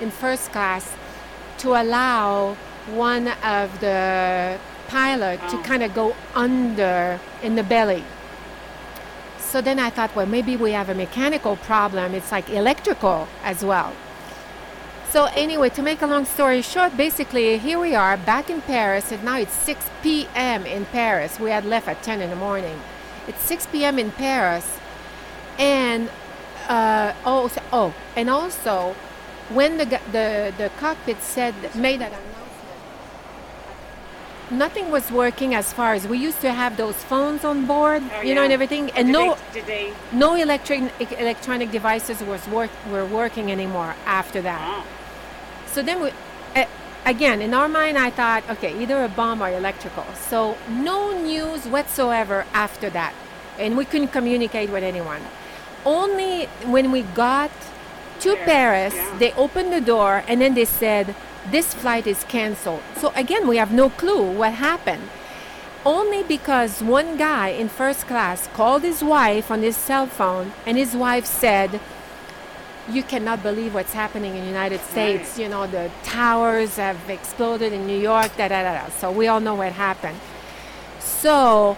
in 0.00 0.10
first 0.10 0.52
class 0.52 0.94
to 1.58 1.74
allow 1.74 2.56
one 2.86 3.28
of 3.42 3.80
the 3.80 4.58
pilot 4.88 5.40
to 5.50 5.56
Oh. 5.56 5.62
kind 5.62 5.82
of 5.82 5.94
go 5.94 6.14
under 6.34 7.20
in 7.42 7.54
the 7.56 7.62
belly. 7.62 8.04
So 9.38 9.60
then 9.60 9.78
I 9.78 9.90
thought, 9.90 10.14
well, 10.14 10.26
maybe 10.26 10.56
we 10.56 10.72
have 10.72 10.88
a 10.88 10.94
mechanical 10.94 11.56
problem. 11.56 12.14
It's 12.14 12.30
like 12.30 12.50
electrical 12.50 13.28
as 13.42 13.64
well. 13.64 13.92
So 15.10 15.24
anyway, 15.34 15.70
to 15.70 15.82
make 15.82 16.02
a 16.02 16.06
long 16.06 16.26
story 16.26 16.60
short, 16.60 16.94
basically 16.96 17.56
here 17.56 17.78
we 17.78 17.94
are 17.94 18.18
back 18.18 18.50
in 18.50 18.60
Paris, 18.60 19.10
and 19.10 19.24
now 19.24 19.38
it's 19.38 19.54
6 19.54 19.86
p.m. 20.02 20.66
in 20.66 20.84
Paris. 20.84 21.40
We 21.40 21.50
had 21.50 21.64
left 21.64 21.88
at 21.88 22.02
10 22.02 22.20
in 22.20 22.28
the 22.28 22.36
morning. 22.36 22.78
It's 23.28 23.42
6 23.42 23.66
p.m. 23.66 23.98
in 23.98 24.10
Paris, 24.12 24.78
and 25.58 26.08
uh, 26.68 27.12
oh, 27.26 27.50
oh, 27.72 27.94
and 28.16 28.28
also 28.30 28.94
when 29.50 29.78
the 29.78 29.84
the 30.12 30.52
the 30.56 30.70
cockpit 30.80 31.20
said 31.22 31.54
made 31.74 32.00
that 32.00 32.12
announcement, 32.12 32.80
nothing 34.50 34.90
was 34.90 35.10
working 35.10 35.54
as 35.54 35.72
far 35.72 35.92
as 35.94 36.06
we 36.08 36.18
used 36.18 36.40
to 36.40 36.52
have 36.52 36.76
those 36.76 36.96
phones 36.96 37.44
on 37.44 37.66
board, 37.66 38.02
Oh, 38.16 38.20
you 38.22 38.34
know, 38.34 38.42
and 38.42 38.52
everything, 38.52 38.90
and 38.92 39.08
did 39.08 39.12
no 39.12 39.36
They, 39.52 39.60
they? 39.60 39.92
no 40.12 40.34
electric 40.34 40.80
electronic 41.12 41.70
devices 41.70 42.20
was 42.22 42.46
work 42.48 42.70
were 42.90 43.04
working 43.06 43.50
anymore 43.52 43.94
after 44.06 44.40
that. 44.42 44.60
Oh, 44.62 44.84
So 45.66 45.82
then 45.82 46.00
we, 46.02 46.10
uh, 46.56 46.64
again, 47.08 47.40
in 47.40 47.54
our 47.54 47.68
mind, 47.68 47.96
I 47.98 48.10
thought, 48.10 48.48
okay, 48.50 48.78
either 48.80 49.02
a 49.02 49.08
bomb 49.08 49.42
or 49.42 49.48
electrical. 49.48 50.04
So 50.14 50.56
no 50.68 51.18
news 51.18 51.66
whatsoever 51.66 52.44
after 52.52 52.90
that. 52.90 53.14
And 53.58 53.76
we 53.76 53.84
couldn't 53.84 54.08
communicate 54.08 54.70
with 54.70 54.84
anyone. 54.84 55.22
Only 55.84 56.46
when 56.64 56.92
we 56.92 57.02
got 57.02 57.50
to 58.20 58.36
Paris, 58.36 58.92
Paris, 58.92 58.94
yeah. 58.94 59.18
they 59.18 59.32
opened 59.32 59.72
the 59.72 59.80
door 59.80 60.22
and 60.28 60.40
then 60.40 60.54
they 60.54 60.66
said, 60.66 61.14
this 61.50 61.72
flight 61.72 62.06
is 62.06 62.24
canceled. 62.24 62.82
So 62.96 63.12
again, 63.16 63.48
we 63.48 63.56
have 63.56 63.72
no 63.72 63.88
clue 63.88 64.30
what 64.30 64.52
happened. 64.54 65.08
Only 65.86 66.22
because 66.22 66.82
one 66.82 67.16
guy 67.16 67.48
in 67.48 67.68
first 67.68 68.06
class 68.06 68.48
called 68.48 68.82
his 68.82 69.02
wife 69.02 69.50
on 69.50 69.62
his 69.62 69.76
cell 69.76 70.06
phone 70.06 70.52
and 70.66 70.76
his 70.76 70.94
wife 70.94 71.24
said, 71.24 71.80
you 72.90 73.02
cannot 73.02 73.42
believe 73.42 73.74
what's 73.74 73.92
happening 73.92 74.34
in 74.34 74.42
the 74.42 74.46
United 74.46 74.80
States. 74.80 75.30
Right. 75.30 75.42
You 75.42 75.48
know, 75.48 75.66
the 75.66 75.90
towers 76.02 76.76
have 76.76 77.08
exploded 77.10 77.72
in 77.72 77.86
New 77.86 77.98
York, 77.98 78.36
da 78.36 78.48
da 78.48 78.62
da 78.62 78.74
da. 78.78 78.88
So 78.90 79.10
we 79.10 79.26
all 79.28 79.40
know 79.40 79.54
what 79.54 79.72
happened. 79.72 80.18
So 81.00 81.76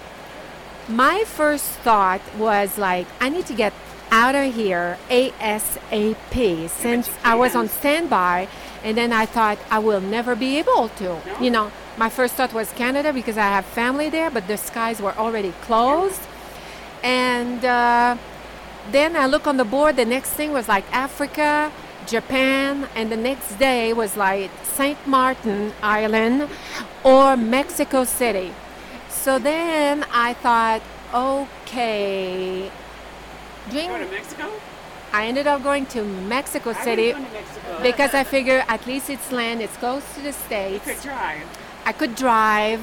my 0.88 1.25
first 1.25 1.67
thought 1.85 2.21
was 2.37 2.79
like, 2.79 3.07
I 3.21 3.29
need 3.29 3.47
to 3.47 3.55
get 3.55 3.73
out 4.11 4.35
of 4.35 4.55
here 4.55 4.99
ASAP 5.09 6.69
since 6.69 7.11
I 7.25 7.35
was 7.35 7.55
on 7.55 7.69
standby. 7.69 8.49
And 8.83 8.97
then 8.97 9.12
I 9.12 9.26
thought 9.26 9.59
I 9.71 9.79
will 9.79 10.00
never 10.00 10.35
be 10.35 10.59
able 10.59 10.88
to. 10.88 11.21
You 11.40 11.50
know, 11.50 11.71
my 11.99 12.09
first 12.09 12.35
thought 12.35 12.55
was 12.55 12.73
Canada 12.73 13.12
because 13.12 13.37
I 13.37 13.49
have 13.49 13.67
family 13.67 14.09
there, 14.09 14.31
but 14.31 14.47
the 14.47 14.57
skies 14.57 15.00
were 15.02 15.12
already 15.19 15.52
closed. 15.62 16.23
And 17.02 17.64
uh, 17.64 18.17
then 18.93 19.17
I 19.17 19.27
look 19.27 19.47
on 19.47 19.57
the 19.57 19.65
board. 19.65 19.97
The 19.97 20.05
next 20.05 20.31
thing 20.31 20.53
was 20.53 20.69
like 20.69 20.85
Africa, 20.93 21.73
Japan, 22.07 22.89
and 22.95 23.11
the 23.11 23.17
next 23.17 23.57
day 23.59 23.93
was 23.93 24.17
like 24.17 24.51
Saint 24.63 24.99
Martin 25.07 25.73
Island 25.83 26.49
or 27.05 27.37
Mexico 27.37 28.05
City. 28.05 28.53
So 29.09 29.39
then 29.39 30.05
I 30.13 30.35
thought, 30.35 30.83
okay. 31.13 32.71
During, 33.71 33.89
go 33.89 33.99
to 33.99 34.11
Mexico. 34.11 34.51
I 35.13 35.27
ended 35.27 35.47
up 35.47 35.63
going 35.63 35.87
to 35.87 36.05
Mexico 36.05 36.73
City 36.73 37.13
to 37.13 37.19
Mexico. 37.19 37.83
because 37.83 38.15
I 38.15 38.25
figure 38.25 38.65
at 38.69 38.87
least 38.87 39.11
it's 39.11 39.31
land, 39.33 39.61
it's 39.61 39.77
close 39.77 40.05
to 40.15 40.21
the 40.21 40.29
you 40.29 40.33
states. 40.33 40.85
could 40.85 41.01
drive. 41.03 41.43
I 41.85 41.93
could 41.93 42.15
drive. 42.15 42.81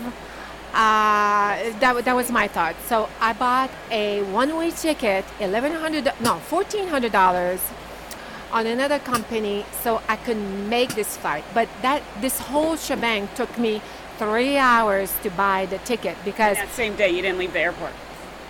Uh, 0.73 1.71
that, 1.79 2.03
that 2.05 2.15
was 2.15 2.31
my 2.31 2.47
thought. 2.47 2.75
So 2.87 3.09
I 3.19 3.33
bought 3.33 3.71
a 3.89 4.21
one-way 4.23 4.71
ticket, 4.71 5.25
eleven 5.39 5.71
hundred 5.73 6.11
no 6.21 6.35
fourteen 6.39 6.87
hundred 6.87 7.11
dollars, 7.11 7.61
on 8.51 8.67
another 8.67 8.99
company, 8.99 9.65
so 9.83 10.01
I 10.07 10.17
could 10.17 10.37
make 10.37 10.93
this 10.95 11.17
flight. 11.17 11.43
But 11.53 11.67
that 11.81 12.03
this 12.21 12.39
whole 12.39 12.75
shebang 12.75 13.27
took 13.35 13.57
me 13.57 13.81
three 14.19 14.57
hours 14.57 15.13
to 15.23 15.29
buy 15.31 15.65
the 15.67 15.77
ticket 15.79 16.17
because 16.25 16.57
That 16.57 16.69
same 16.73 16.95
day, 16.95 17.09
you 17.09 17.21
didn't 17.21 17.37
leave 17.39 17.53
the 17.53 17.59
airport. 17.61 17.93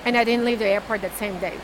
and 0.05 0.17
I 0.17 0.23
didn't 0.23 0.45
leave 0.45 0.59
the 0.59 0.67
airport 0.67 1.01
that 1.01 1.15
same 1.17 1.37
day. 1.39 1.55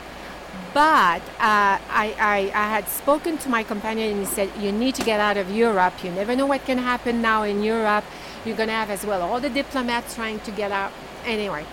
But 0.73 1.21
uh, 1.39 1.77
I, 1.89 2.15
I, 2.19 2.39
I 2.53 2.67
had 2.69 2.87
spoken 2.89 3.37
to 3.39 3.49
my 3.49 3.63
companion 3.63 4.09
and 4.11 4.19
he 4.19 4.25
said, 4.25 4.49
You 4.59 4.71
need 4.71 4.95
to 4.95 5.03
get 5.03 5.19
out 5.19 5.37
of 5.37 5.51
Europe. 5.51 6.03
You 6.03 6.11
never 6.11 6.35
know 6.35 6.45
what 6.47 6.65
can 6.65 6.77
happen 6.79 7.21
now 7.21 7.43
in 7.43 7.63
Europe. 7.63 8.03
You're 8.45 8.57
going 8.57 8.69
to 8.69 8.75
have 8.75 8.89
as 8.89 9.05
well 9.05 9.21
all 9.21 9.39
the 9.39 9.49
diplomats 9.49 10.15
trying 10.15 10.39
to 10.41 10.51
get 10.51 10.71
out. 10.71 10.91
Anyway, 11.25 11.65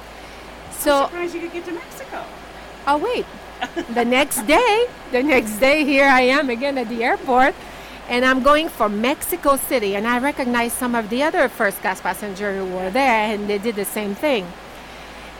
so, 0.80 1.04
Surprised 1.04 1.34
you 1.34 1.40
could 1.42 1.52
get 1.52 1.64
to 1.66 1.72
Mexico. 1.72 2.24
oh, 2.86 2.96
wait. 2.96 3.26
the 3.94 4.04
next 4.04 4.46
day, 4.46 4.86
the 5.12 5.22
next 5.22 5.58
day, 5.58 5.84
here 5.84 6.06
I 6.06 6.22
am 6.22 6.48
again 6.48 6.78
at 6.78 6.88
the 6.88 7.04
airport. 7.04 7.54
And 8.08 8.24
I'm 8.24 8.42
going 8.42 8.68
for 8.68 8.88
Mexico 8.88 9.56
City. 9.56 9.94
And 9.94 10.06
I 10.06 10.18
recognized 10.18 10.76
some 10.76 10.94
of 10.94 11.10
the 11.10 11.22
other 11.22 11.48
first 11.48 11.78
class 11.78 12.00
passengers 12.00 12.56
who 12.56 12.74
were 12.74 12.90
there, 12.90 13.34
and 13.34 13.48
they 13.48 13.58
did 13.58 13.76
the 13.76 13.84
same 13.84 14.14
thing. 14.14 14.46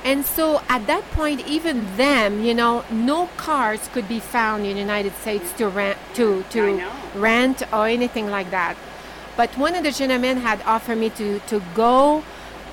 And 0.05 0.25
so 0.25 0.63
at 0.69 0.87
that 0.87 1.05
point, 1.13 1.47
even 1.47 1.97
them, 1.97 2.45
you 2.45 2.55
know, 2.55 2.85
no 2.91 3.27
cars 3.37 3.89
could 3.89 4.09
be 4.09 4.21
found 4.21 4.65
in 4.65 4.75
the 4.75 4.81
United 4.81 5.15
States 5.17 5.53
to 5.55 5.69
rent, 5.69 5.99
to, 6.15 6.45
to 6.51 6.87
rent 7.15 7.63
or 7.73 7.87
anything 7.87 8.31
like 8.31 8.51
that. 8.51 8.77
But 9.37 9.57
one 9.57 9.75
of 9.75 9.85
the 9.85 9.93
gentlemen 9.93 10.39
had 10.39 10.61
offered 10.63 10.99
me 10.99 11.11
to, 11.11 11.39
to 11.41 11.63
go 11.75 12.23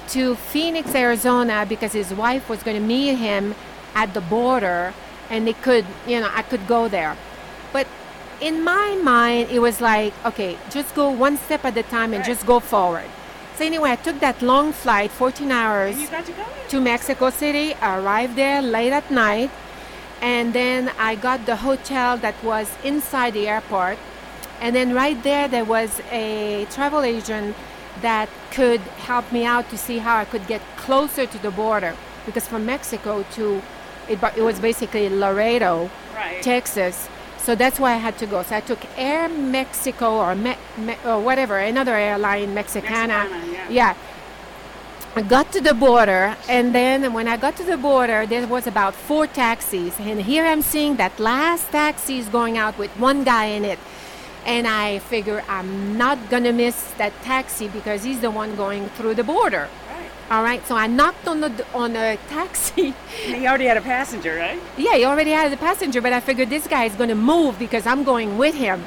to 0.09 0.35
Phoenix, 0.35 0.95
Arizona, 0.95 1.65
because 1.67 1.93
his 1.93 2.13
wife 2.13 2.49
was 2.49 2.63
going 2.63 2.77
to 2.77 2.85
meet 2.85 3.15
him 3.15 3.55
at 3.95 4.13
the 4.13 4.21
border, 4.21 4.93
and 5.29 5.47
they 5.47 5.53
could, 5.53 5.85
you 6.07 6.19
know, 6.19 6.29
I 6.33 6.41
could 6.41 6.65
go 6.67 6.87
there. 6.87 7.15
But 7.73 7.87
in 8.41 8.63
my 8.63 8.95
mind, 8.95 9.49
it 9.51 9.59
was 9.59 9.81
like, 9.81 10.13
okay, 10.25 10.57
just 10.69 10.93
go 10.95 11.09
one 11.09 11.37
step 11.37 11.65
at 11.65 11.75
a 11.77 11.83
time 11.83 12.13
and 12.13 12.21
Right. 12.21 12.25
just 12.25 12.45
go 12.45 12.59
forward. 12.59 13.09
So 13.57 13.65
anyway, 13.65 13.91
I 13.91 13.95
took 13.95 14.19
that 14.19 14.41
long 14.41 14.71
flight, 14.71 15.09
14 15.11 15.51
hours 15.51 15.93
And 15.95 16.01
you 16.01 16.07
got 16.09 16.25
to 16.25 16.33
to 16.69 16.81
Mexico 16.81 17.29
City. 17.31 17.73
I 17.75 17.97
arrived 17.99 18.35
there 18.35 18.61
late 18.61 18.93
at 18.93 19.09
night, 19.09 19.49
and 20.21 20.53
then 20.53 20.91
I 20.99 21.15
got 21.15 21.45
the 21.45 21.55
hotel 21.57 22.17
that 22.17 22.35
was 22.43 22.69
inside 22.83 23.33
the 23.33 23.47
airport. 23.47 23.97
And 24.61 24.75
then 24.75 24.93
right 24.93 25.21
there, 25.23 25.47
there 25.47 25.65
was 25.65 26.01
a 26.11 26.65
travel 26.71 27.01
agent 27.01 27.55
that 28.01 28.29
could 28.51 28.81
help 29.05 29.31
me 29.31 29.45
out 29.45 29.69
to 29.69 29.77
see 29.77 29.97
how 29.99 30.17
I 30.17 30.25
could 30.25 30.47
get 30.47 30.61
closer 30.77 31.25
to 31.25 31.37
the 31.41 31.51
border. 31.51 31.95
Because 32.25 32.47
from 32.47 32.65
Mexico 32.65 33.23
to, 33.33 33.61
it, 34.09 34.19
it 34.35 34.41
was 34.41 34.59
basically 34.59 35.09
Laredo, 35.09 35.89
Right. 36.15 36.41
Texas. 36.41 37.07
So 37.37 37.55
that's 37.55 37.79
why 37.79 37.93
I 37.93 37.97
had 37.97 38.17
to 38.17 38.25
go. 38.25 38.41
So 38.43 38.55
I 38.55 38.59
took 38.59 38.79
Air 38.97 39.29
Mexico 39.29 40.17
or, 40.17 40.35
Me- 40.35 40.57
Me- 40.77 40.97
or 41.05 41.19
whatever, 41.21 41.57
another 41.59 41.95
airline, 41.95 42.53
Mexicana. 42.53 43.29
Mexicana, 43.29 43.53
yeah. 43.53 43.69
yeah. 43.69 43.95
I 45.15 45.21
got 45.21 45.51
to 45.53 45.61
the 45.61 45.73
border, 45.73 46.35
and 46.47 46.75
then 46.75 47.13
when 47.13 47.27
I 47.27 47.37
got 47.37 47.55
to 47.57 47.63
the 47.63 47.77
border, 47.77 48.25
there 48.27 48.45
was 48.45 48.67
about 48.67 48.93
four 48.93 49.25
taxis, 49.25 49.99
and 49.99 50.21
here 50.21 50.45
I'm 50.45 50.61
seeing 50.61 50.97
that 50.97 51.19
last 51.19 51.71
taxi 51.71 52.19
is 52.19 52.27
going 52.27 52.57
out 52.57 52.77
with 52.77 52.91
one 52.99 53.23
guy 53.23 53.45
in 53.45 53.65
it, 53.65 53.79
and 54.47 54.65
I 54.65 54.99
figure 54.99 55.43
I'm 55.49 55.97
not 55.97 56.29
gonna 56.29 56.53
miss 56.53 56.91
that 56.97 57.13
taxi 57.21 57.67
because 57.67 58.03
he's 58.03 58.21
the 58.21 58.31
one 58.31 58.55
going 58.55 58.87
through 58.89 59.15
the 59.15 59.23
border. 59.23 59.67
Right. 59.89 60.09
All 60.31 60.41
right, 60.41 60.65
so 60.65 60.75
I 60.75 60.87
knocked 60.87 61.27
on 61.27 61.41
the 61.41 61.65
on 61.73 61.95
a 61.97 62.17
taxi. 62.29 62.93
And 63.25 63.35
he 63.41 63.45
already 63.45 63.65
had 63.65 63.77
a 63.77 63.81
passenger, 63.81 64.35
right? 64.35 64.59
yeah, 64.77 64.95
he 64.95 65.05
already 65.05 65.31
had 65.31 65.51
a 65.51 65.57
passenger, 65.57 66.01
but 66.01 66.13
I 66.13 66.21
figured 66.21 66.49
this 66.49 66.65
guy 66.65 66.85
is 66.85 66.95
gonna 66.95 67.15
move 67.15 67.59
because 67.59 67.85
I'm 67.85 68.03
going 68.03 68.37
with 68.37 68.55
him. 68.55 68.81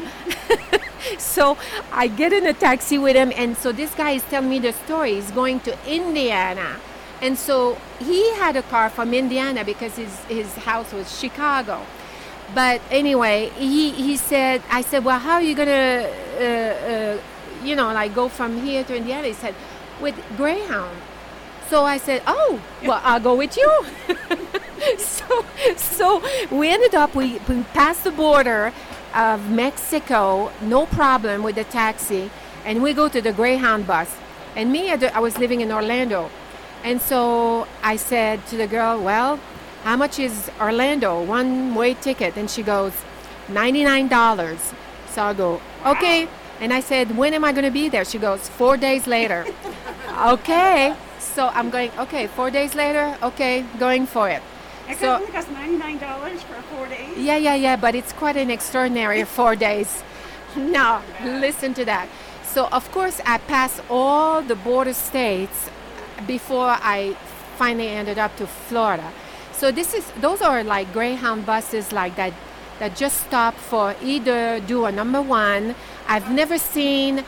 so 1.19 1.59
I 1.93 2.09
get 2.09 2.33
in 2.33 2.47
a 2.47 2.55
taxi 2.55 2.97
with 2.97 3.15
him, 3.15 3.31
and 3.37 3.57
so 3.57 3.71
this 3.71 3.95
guy 3.95 4.13
is 4.13 4.23
telling 4.25 4.49
me 4.49 4.59
the 4.61 4.73
story. 4.73 5.15
He's 5.15 5.31
going 5.31 5.61
to 5.61 5.77
Indiana, 5.87 6.77
and 7.21 7.37
so 7.37 7.77
he 7.99 8.33
had 8.37 8.57
a 8.57 8.63
car 8.63 8.89
from 8.89 9.13
Indiana 9.13 9.63
because 9.63 9.97
his 9.97 10.19
his 10.25 10.55
house 10.57 10.91
was 10.91 11.21
Chicago. 11.21 11.85
But 12.55 12.81
anyway, 12.91 13.51
he, 13.57 13.91
he 13.91 14.17
said, 14.17 14.63
I 14.71 14.83
said, 14.83 15.05
well, 15.05 15.19
how 15.19 15.35
are 15.35 15.43
you 15.43 15.55
going 15.55 15.69
to, 15.69 16.11
uh, 16.39 16.91
uh, 16.91 17.21
you 17.65 17.77
know, 17.77 17.93
like 17.93 18.15
go 18.15 18.29
from 18.29 18.61
here 18.63 18.83
to 18.85 18.97
Indiana? 18.97 19.29
He 19.29 19.35
said, 19.35 19.55
with 20.01 20.17
Greyhound. 20.37 20.97
So 21.69 21.85
I 21.85 21.99
said, 21.99 22.23
oh, 22.27 22.61
well, 22.83 23.01
I'll 23.05 23.21
go 23.21 23.37
with 23.37 23.57
you. 23.57 23.87
so, 24.99 25.45
so 25.77 26.23
we 26.51 26.69
ended 26.69 26.97
up, 26.97 27.15
we, 27.15 27.39
we 27.49 27.63
passed 27.75 28.03
the 28.03 28.11
border 28.11 28.73
of 29.15 29.51
Mexico, 29.51 30.51
no 30.63 30.87
problem 30.87 31.43
with 31.43 31.55
the 31.55 31.65
taxi, 31.65 32.31
and 32.65 32.83
we 32.83 32.93
go 32.93 33.09
to 33.09 33.21
the 33.21 33.33
Greyhound 33.33 33.87
bus. 33.87 34.17
And 34.57 34.73
me, 34.73 34.91
I 34.91 35.21
was 35.21 35.39
living 35.39 35.61
in 35.61 35.71
Orlando. 35.71 36.31
And 36.83 37.01
so 37.01 37.69
I 37.83 37.97
said 37.97 38.45
to 38.49 38.57
the 38.57 38.67
girl, 38.67 39.01
well, 39.01 39.39
how 39.83 39.97
much 39.97 40.19
is 40.19 40.51
Orlando 40.61 41.23
one 41.23 41.75
way 41.75 41.95
ticket? 41.95 42.37
And 42.37 42.51
she 42.51 42.63
goes, 42.63 42.93
$99. 43.49 44.75
So 45.09 45.23
I 45.23 45.35
go, 45.35 45.61
okay. 45.87 46.29
And 46.61 46.73
I 46.73 46.81
said, 46.81 47.17
when 47.17 47.33
am 47.35 47.45
I 47.45 47.53
going 47.53 47.65
to 47.65 47.71
be 47.71 47.89
there? 47.89 48.05
She 48.05 48.19
goes, 48.19 48.49
four 48.49 48.77
days 48.77 49.07
later. 49.07 49.47
okay. 50.27 50.95
So 51.19 51.49
I'm 51.49 51.71
going, 51.71 51.91
okay, 51.99 52.27
four 52.27 52.51
days 52.51 52.75
later, 52.75 53.17
okay, 53.23 53.65
going 53.79 54.07
for 54.07 54.29
it. 54.29 54.43
It 54.89 54.99
so, 54.99 55.15
only 55.15 55.31
costs 55.31 55.51
$99 55.51 56.39
for 56.41 56.61
four 56.63 56.87
days? 56.87 57.17
Yeah, 57.17 57.37
yeah, 57.37 57.55
yeah, 57.55 57.77
but 57.77 57.95
it's 57.95 58.13
quite 58.13 58.37
an 58.37 58.51
extraordinary 58.51 59.25
four 59.25 59.57
days. 59.57 60.03
No, 60.57 61.01
listen 61.23 61.75
to 61.75 61.85
that. 61.85 62.09
So, 62.43 62.67
of 62.73 62.91
course, 62.91 63.21
I 63.25 63.39
passed 63.39 63.81
all 63.89 64.43
the 64.43 64.57
border 64.57 64.93
states 64.93 65.71
before 66.27 66.77
I 66.83 67.15
finally 67.57 67.87
ended 67.87 68.19
up 68.19 68.35
to 68.39 68.49
Florida. 68.49 69.13
So 69.61 69.71
this 69.71 69.93
is 69.93 70.11
those 70.23 70.41
are 70.41 70.65
like 70.65 70.91
Greyhound 70.95 71.45
buses 71.45 71.93
like 71.93 72.17
that 72.17 72.33
that 72.79 72.97
just 72.97 73.21
stop 73.27 73.55
for 73.55 73.95
either 74.03 74.59
do 74.61 74.87
a 74.87 74.91
number 74.91 75.21
one. 75.21 75.75
I've 76.09 76.33
never 76.33 76.57
seen 76.57 77.23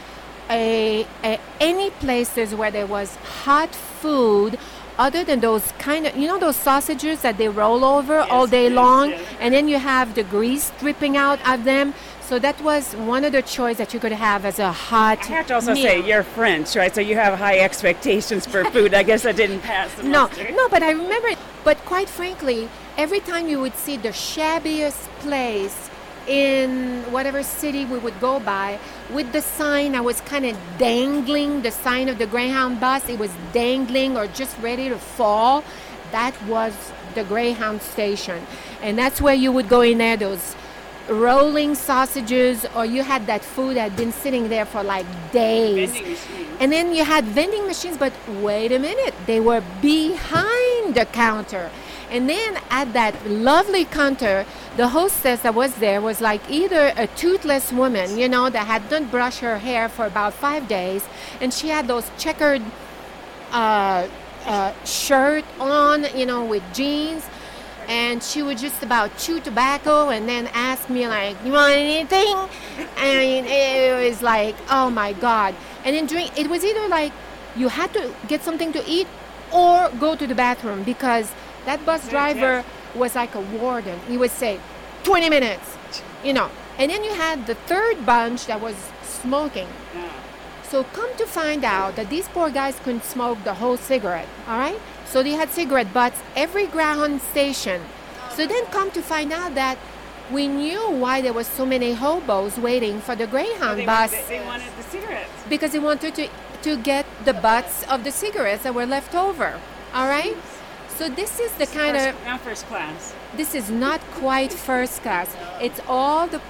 a, 0.49 1.07
a 1.23 1.39
any 1.61 1.91
places 1.91 2.55
where 2.55 2.71
there 2.71 2.87
was 2.87 3.17
hot 3.45 3.75
food 3.75 4.59
other 4.97 5.25
than 5.25 5.41
those 5.41 5.73
kind 5.73 6.07
of 6.07 6.17
you 6.17 6.27
know 6.27 6.39
those 6.39 6.57
sausages 6.57 7.21
that 7.21 7.37
they 7.37 7.51
roll 7.51 7.85
over 7.85 8.21
yes, 8.21 8.29
all 8.31 8.47
day 8.47 8.69
yes, 8.69 8.73
long 8.73 9.11
yes. 9.11 9.21
and 9.39 9.53
then 9.53 9.69
you 9.69 9.79
have 9.79 10.15
the 10.15 10.23
grease 10.23 10.73
dripping 10.81 11.19
out 11.19 11.39
of 11.47 11.65
them 11.65 11.93
so 12.33 12.39
that 12.39 12.59
was 12.63 12.95
one 12.97 13.27
of 13.27 13.33
the 13.33 13.43
choice 13.43 13.77
that 13.77 13.93
you 13.93 14.01
could 14.01 14.11
have 14.13 14.47
as 14.47 14.59
a 14.59 14.73
hot. 14.73 15.19
I 15.21 15.35
have 15.35 15.49
to 15.49 15.55
also 15.57 15.75
meal. 15.75 15.83
say 15.83 16.09
you're 16.09 16.23
French, 16.23 16.75
right? 16.75 16.95
So 16.95 17.03
you 17.03 17.15
have 17.15 17.39
high 17.39 17.59
expectations 17.59 18.47
for 18.47 18.65
food. 18.65 18.95
I 18.95 19.03
guess 19.03 19.27
I 19.27 19.33
didn't 19.33 19.61
pass. 19.61 19.91
no, 20.03 20.31
no, 20.55 20.69
but 20.71 20.83
I 20.83 20.93
remember. 20.93 21.29
But 21.63 21.77
quite 21.85 22.09
frankly, 22.09 22.71
every 22.97 23.21
time 23.21 23.51
you 23.51 23.61
would 23.61 23.77
see 23.77 23.99
the 23.99 24.15
shabbiest 24.15 25.11
place 25.21 25.91
in 26.27 27.03
whatever 27.13 27.43
city 27.43 27.85
we 27.85 27.99
would 27.99 28.19
go 28.19 28.41
by 28.41 28.79
with 29.11 29.33
the 29.33 29.43
sign 29.43 29.97
i 29.97 30.01
was 30.01 30.21
kind 30.21 30.47
of 30.47 30.57
dangling 30.79 31.63
the 31.63 31.71
sign 31.73 32.09
of 32.09 32.17
the 32.17 32.29
greyhound 32.29 32.79
bus 32.79 33.09
it 33.09 33.19
was 33.19 33.33
dangling 33.53 34.17
or 34.17 34.29
just 34.29 34.57
ready 34.61 34.89
to 34.89 34.97
fall 34.97 35.65
that 36.13 36.33
was 36.45 36.93
the 37.17 37.25
greyhound 37.25 37.83
station 37.83 38.41
and 38.83 38.97
that's 38.97 39.21
where 39.21 39.35
you 39.35 39.51
would 39.51 39.69
go 39.69 39.81
in 39.81 39.99
there 39.99 40.17
those 40.17 40.55
rolling 41.09 41.75
sausages 41.75 42.67
or 42.75 42.85
you 42.85 43.03
had 43.03 43.27
that 43.27 43.45
food 43.45 43.77
that 43.77 43.91
had 43.91 43.97
been 43.97 44.13
sitting 44.13 44.49
there 44.49 44.65
for 44.65 44.83
like 44.83 45.07
days. 45.33 45.93
And 46.61 46.71
then 46.73 46.95
you 46.95 47.05
had 47.05 47.25
vending 47.25 47.67
machines 47.67 47.97
but 47.97 48.13
wait 48.29 48.73
a 48.73 48.79
minute 48.79 49.15
they 49.27 49.41
were 49.41 49.63
behind 49.81 50.95
the 50.95 51.07
counter. 51.13 51.71
And 52.11 52.29
then 52.29 52.59
at 52.71 52.93
that 52.93 53.15
lovely 53.27 53.85
counter 53.85 54.45
the 54.77 54.89
hostess 54.89 55.41
that 55.41 55.55
was 55.55 55.75
there 55.77 56.01
was 56.01 56.21
like 56.21 56.41
either 56.51 56.93
a 56.97 57.07
toothless 57.07 57.73
woman 57.73 58.19
you 58.19 58.29
know 58.29 58.49
that 58.49 58.67
had 58.67 58.91
not 58.91 59.11
brushed 59.11 59.41
her 59.41 59.59
hair 59.59 59.89
for 59.89 60.07
about 60.07 60.33
five 60.33 60.67
days 60.67 61.05
and 61.41 61.53
she 61.53 61.69
had 61.69 61.87
those 61.87 62.11
checkered 62.19 62.63
uh, 63.53 64.09
uh, 64.47 64.73
shirt 64.85 65.45
on 65.61 66.07
you 66.17 66.27
know 66.27 66.45
with 66.45 66.63
jeans 66.73 67.27
and 67.93 68.23
she 68.23 68.41
would 68.43 68.57
just 68.57 68.83
about 68.83 69.15
chew 69.19 69.39
tobacco 69.39 70.09
and 70.09 70.27
then 70.27 70.47
ask 70.55 70.89
me 70.89 71.07
like 71.07 71.37
you 71.45 71.53
want 71.53 71.75
anything? 71.75 72.35
And 72.97 73.47
it 73.47 74.09
was 74.09 74.23
like 74.23 74.57
oh 74.71 74.89
my 74.89 75.13
god. 75.13 75.55
And 75.85 75.95
then 75.95 76.07
drink 76.07 76.39
it 76.39 76.49
was 76.49 76.65
either 76.65 76.89
like 76.89 77.13
you 77.55 77.69
had 77.69 77.93
to 77.93 78.15
get 78.29 78.43
something 78.43 78.73
to 78.73 78.83
eat 78.87 79.07
or 79.53 79.91
go 80.01 80.17
to 80.17 80.27
the 80.27 80.35
bathroom 80.35 80.83
because 80.85 81.31
that 81.67 81.85
bus 81.85 82.09
driver 82.09 82.65
was 82.95 83.15
like 83.15 83.35
a 83.35 83.41
warden. 83.41 83.99
He 84.09 84.17
would 84.17 84.31
say 84.31 84.59
20 85.05 85.29
minutes 85.29 85.77
you 86.25 86.33
know. 86.33 86.51
And 86.79 86.91
then 86.91 87.05
you 87.05 87.13
had 87.13 87.47
the 87.47 87.55
third 87.55 88.07
bunch 88.07 88.47
that 88.47 88.61
was 88.61 88.77
smoking. 89.03 89.69
So 90.63 90.85
come 90.85 91.15
to 91.19 91.27
find 91.27 91.63
out 91.63 91.97
that 91.97 92.09
these 92.09 92.27
poor 92.29 92.49
guys 92.49 92.79
couldn't 92.79 93.05
smoke 93.05 93.45
the 93.45 93.53
whole 93.53 93.77
cigarette 93.77 94.29
all 94.49 94.59
right 94.59 94.81
so 95.13 95.23
they 95.23 95.33
had 95.33 95.51
cigarette 95.51 95.93
butts 95.93 96.23
every 96.35 96.67
ground 96.67 97.21
station. 97.21 97.83
So 98.31 98.47
then 98.47 98.65
come 98.67 98.91
to 98.93 99.03
find 99.03 99.31
out 99.31 99.55
that 99.55 99.77
we 100.31 100.49
knew 100.49 100.91
why 100.91 101.21
there 101.21 101.35
was 101.35 101.47
so 101.47 101.67
many 101.67 101.93
hobos 101.93 102.57
waiting 102.57 103.01
for 103.03 103.15
the 103.15 103.27
Greyhound 103.27 103.81
they 103.81 103.85
bus. 103.85 104.13
Wanted, 104.13 104.29
they 104.29 104.45
wanted 104.47 104.77
the 104.79 104.83
cigarettes. 104.85 105.31
Because 105.51 105.73
they 105.73 105.79
wanted 105.79 106.15
to, 106.15 106.29
to 106.63 106.77
get 106.79 107.05
the 107.27 107.35
butts 107.35 107.85
of 107.89 108.05
the 108.05 108.11
cigarettes 108.11 108.63
that 108.63 108.75
were 108.75 108.87
left 108.87 109.15
over. 109.15 109.61
All 109.93 110.09
right? 110.09 110.35
So 110.89 111.11
this 111.11 111.39
is 111.39 111.53
the 111.53 111.67
kind 111.67 111.95
first, 111.95 112.09
of 112.09 112.25
not 112.25 112.41
first 112.41 112.67
class. 112.67 113.15
This 113.37 113.55
is 113.55 113.71
not 113.71 114.01
quite 114.13 114.51
first 114.51 115.03
class. 115.03 115.37
It's 115.61 115.81
all 115.87 116.27
the 116.27 116.41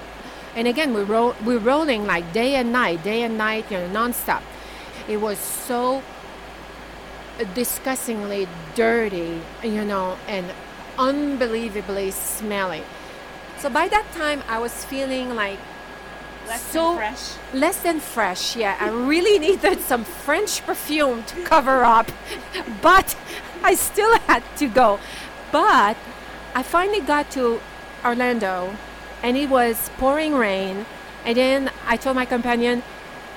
and 0.55 0.68
again 0.68 0.92
we 0.92 1.03
ro- 1.03 1.35
we're 1.44 1.59
rolling 1.59 2.07
like 2.07 2.33
day 2.33 2.55
and 2.57 2.72
night, 2.72 3.03
day 3.03 3.22
and 3.22 3.38
night, 3.38 3.70
you 3.70 3.79
know, 3.79 3.88
nonstop. 3.88 4.42
It 5.09 5.20
was 5.20 5.38
so 5.38 6.03
disgustingly 7.55 8.48
dirty, 8.74 9.40
you 9.62 9.85
know, 9.85 10.16
and 10.26 10.46
unbelievably 10.98 12.11
smelly. 12.11 12.83
So 13.59 13.70
by 13.70 13.88
that 13.88 14.11
time, 14.12 14.42
I 14.48 14.59
was 14.59 14.85
feeling 14.85 15.35
like 15.35 15.59
less 16.46 16.62
so 16.62 16.88
than 16.90 16.96
fresh. 16.96 17.31
less 17.55 17.83
than 17.83 18.00
fresh. 18.00 18.57
Yeah, 18.57 18.76
I 18.81 18.88
really 18.88 19.38
needed 19.38 19.81
some 19.81 20.05
French 20.05 20.64
perfume 20.66 21.24
to 21.24 21.42
cover 21.44 21.85
up, 21.85 22.11
but 22.83 23.16
I 23.62 23.74
still 23.74 24.18
had 24.26 24.42
to 24.57 24.66
go. 24.68 24.98
But 25.50 25.96
I 26.55 26.62
finally 26.62 27.00
got 27.00 27.31
to 27.33 27.61
Orlando, 28.05 28.76
and 29.22 29.37
it 29.37 29.48
was 29.48 29.90
pouring 29.98 30.35
rain. 30.35 30.87
And 31.24 31.37
then 31.37 31.70
I 31.87 31.96
told 31.96 32.16
my 32.16 32.24
companion, 32.26 32.83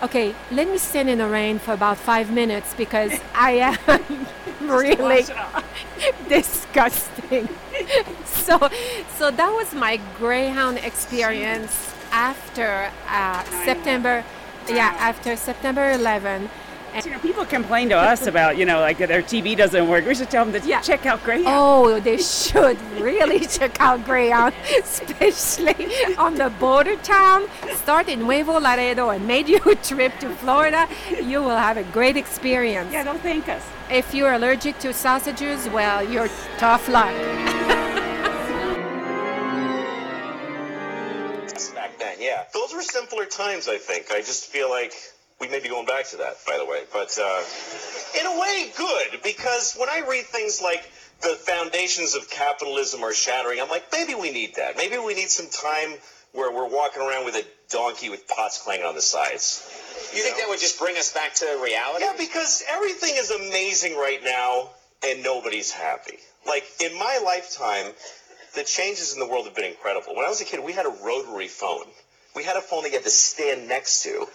Okay, 0.03 0.35
let 0.51 0.67
me 0.69 0.77
stand 0.77 1.09
in 1.09 1.17
the 1.17 1.27
rain 1.27 1.57
for 1.57 1.73
about 1.73 1.97
five 1.97 2.31
minutes 2.31 2.73
because 2.73 3.13
I 3.35 3.51
am 3.51 4.27
really 4.61 5.23
disgusting. 6.29 7.47
so, 8.25 8.69
so 9.17 9.31
that 9.31 9.49
was 9.51 9.73
my 9.73 9.99
Greyhound 10.17 10.79
experience 10.79 11.93
after 12.11 12.91
uh, 13.07 13.43
September. 13.65 14.23
Yeah, 14.67 14.95
after 14.99 15.35
September 15.35 15.91
11 15.91 16.49
you 17.03 17.11
know, 17.11 17.19
people 17.19 17.45
complain 17.45 17.89
to 17.89 17.97
us 17.97 18.27
about, 18.27 18.57
you 18.57 18.65
know, 18.65 18.79
like 18.79 18.97
their 18.97 19.21
TV 19.21 19.57
doesn't 19.57 19.89
work. 19.89 20.05
We 20.05 20.15
should 20.15 20.29
tell 20.29 20.45
them 20.45 20.61
to 20.61 20.67
yeah. 20.67 20.81
check 20.81 21.05
out 21.05 21.23
Greyhound. 21.23 21.47
Oh, 21.49 21.99
they 21.99 22.17
should 22.17 22.79
really 22.99 23.39
check 23.45 23.79
out 23.81 24.05
Greyhound, 24.05 24.53
especially 24.79 26.15
on 26.15 26.35
the 26.35 26.49
border 26.59 26.95
town. 26.97 27.47
Start 27.73 28.07
in 28.07 28.19
Nuevo 28.19 28.59
Laredo 28.59 29.09
and 29.09 29.27
made 29.27 29.49
you 29.49 29.59
a 29.65 29.75
trip 29.89 30.17
to 30.19 30.29
Florida. 30.35 30.87
You 31.21 31.41
will 31.41 31.57
have 31.57 31.77
a 31.77 31.83
great 31.83 32.15
experience. 32.15 32.93
Yeah, 32.93 33.03
don't 33.03 33.21
thank 33.21 33.49
us. 33.49 33.63
If 33.89 34.13
you're 34.13 34.33
allergic 34.33 34.79
to 34.79 34.93
sausages, 34.93 35.67
well, 35.69 36.03
you're 36.09 36.29
tough 36.57 36.87
luck. 36.87 37.13
Back 41.73 41.97
then, 41.99 42.17
yeah. 42.19 42.45
Those 42.53 42.73
were 42.73 42.81
simpler 42.81 43.25
times, 43.25 43.67
I 43.67 43.77
think. 43.77 44.11
I 44.11 44.19
just 44.19 44.45
feel 44.47 44.69
like 44.69 44.93
we 45.39 45.47
may 45.47 45.59
be 45.59 45.69
going 45.69 45.85
back 45.85 46.07
to 46.09 46.17
that, 46.17 46.37
by 46.47 46.57
the 46.57 46.65
way. 46.65 46.83
But 46.91 47.17
uh, 47.21 47.43
in 48.19 48.25
a 48.25 48.39
way, 48.39 48.71
good, 48.77 49.21
because 49.23 49.75
when 49.77 49.89
I 49.89 50.03
read 50.07 50.25
things 50.25 50.61
like 50.61 50.89
the 51.21 51.35
foundations 51.35 52.15
of 52.15 52.29
capitalism 52.29 53.03
are 53.03 53.13
shattering, 53.13 53.59
I'm 53.61 53.69
like, 53.69 53.85
maybe 53.91 54.15
we 54.15 54.31
need 54.31 54.55
that. 54.55 54.77
Maybe 54.77 54.97
we 54.97 55.13
need 55.13 55.29
some 55.29 55.47
time 55.49 55.97
where 56.33 56.51
we're 56.51 56.69
walking 56.69 57.01
around 57.01 57.25
with 57.25 57.35
a 57.35 57.45
donkey 57.71 58.09
with 58.09 58.27
pots 58.27 58.61
clanging 58.61 58.85
on 58.85 58.95
the 58.95 59.01
sides. 59.01 59.63
You, 60.11 60.17
you 60.17 60.23
think 60.23 60.37
know? 60.37 60.43
that 60.43 60.49
would 60.49 60.59
just 60.59 60.79
bring 60.79 60.97
us 60.97 61.13
back 61.13 61.33
to 61.35 61.45
reality? 61.63 62.05
Yeah, 62.05 62.13
because 62.17 62.63
everything 62.69 63.13
is 63.15 63.31
amazing 63.31 63.95
right 63.95 64.23
now 64.23 64.69
and 65.05 65.23
nobody's 65.23 65.71
happy. 65.71 66.17
Like, 66.47 66.65
in 66.79 66.97
my 66.97 67.19
lifetime, 67.23 67.91
the 68.55 68.63
changes 68.63 69.13
in 69.13 69.19
the 69.19 69.27
world 69.27 69.45
have 69.45 69.55
been 69.55 69.65
incredible. 69.65 70.15
When 70.15 70.25
I 70.25 70.29
was 70.29 70.41
a 70.41 70.45
kid, 70.45 70.63
we 70.63 70.73
had 70.73 70.85
a 70.85 70.95
rotary 71.03 71.47
phone. 71.47 71.85
We 72.35 72.43
had 72.43 72.57
a 72.57 72.61
phone 72.61 72.83
that 72.83 72.89
you 72.89 72.95
had 72.95 73.03
to 73.03 73.09
stand 73.09 73.67
next 73.67 74.03
to 74.03 74.27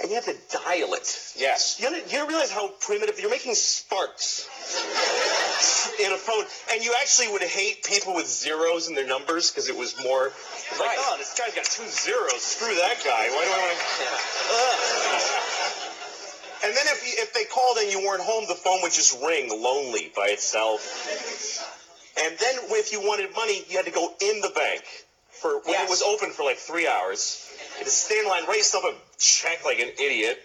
and 0.00 0.08
you 0.10 0.14
have 0.16 0.24
to 0.26 0.36
dial 0.52 0.94
it. 0.94 1.32
Yes. 1.36 1.78
You 1.80 1.88
don't, 1.90 1.96
you 2.12 2.18
don't 2.18 2.28
realize 2.28 2.50
how 2.50 2.68
primitive 2.80 3.18
you're 3.20 3.30
making 3.30 3.54
sparks 3.54 4.48
in 6.00 6.12
a 6.12 6.16
phone, 6.16 6.44
and 6.72 6.84
you 6.84 6.92
actually 7.00 7.28
would 7.32 7.42
hate 7.42 7.84
people 7.84 8.14
with 8.14 8.26
zeros 8.26 8.88
in 8.88 8.94
their 8.94 9.06
numbers 9.06 9.50
because 9.50 9.68
it 9.68 9.76
was 9.76 9.94
more 10.04 10.26
it's 10.28 10.78
like, 10.80 10.88
Right. 10.88 10.96
oh, 10.98 11.16
this 11.18 11.34
guy's 11.38 11.54
got 11.54 11.64
two 11.64 11.86
zeros. 11.88 12.42
Screw 12.42 12.74
that 12.74 12.96
guy. 13.04 13.28
Why 13.30 13.44
do 13.44 13.50
I 13.50 13.58
want 13.58 13.78
to? 13.78 13.82
And 16.66 16.74
then 16.76 16.86
if 16.88 17.02
if 17.04 17.32
they 17.34 17.44
called 17.44 17.76
and 17.78 17.90
you 17.92 18.00
weren't 18.00 18.22
home, 18.22 18.44
the 18.48 18.54
phone 18.54 18.80
would 18.82 18.92
just 18.92 19.20
ring 19.22 19.48
lonely 19.50 20.10
by 20.16 20.28
itself. 20.28 20.82
And 22.18 22.36
then 22.38 22.54
if 22.70 22.92
you 22.92 23.00
wanted 23.00 23.30
money, 23.36 23.62
you 23.68 23.76
had 23.76 23.84
to 23.86 23.92
go 23.92 24.12
in 24.20 24.40
the 24.40 24.48
bank 24.54 24.82
for 25.30 25.60
when 25.64 25.84
it 25.84 25.88
was 25.88 26.02
open 26.02 26.30
for 26.30 26.44
like 26.44 26.56
three 26.56 26.88
hours. 26.88 27.42
Had 27.78 27.86
stand 27.88 28.24
in 28.24 28.28
line, 28.28 28.44
raise 28.48 28.72
yourself 28.72 28.84
a 28.84 28.94
check 29.18 29.64
like 29.64 29.78
an 29.80 29.88
idiot. 30.00 30.40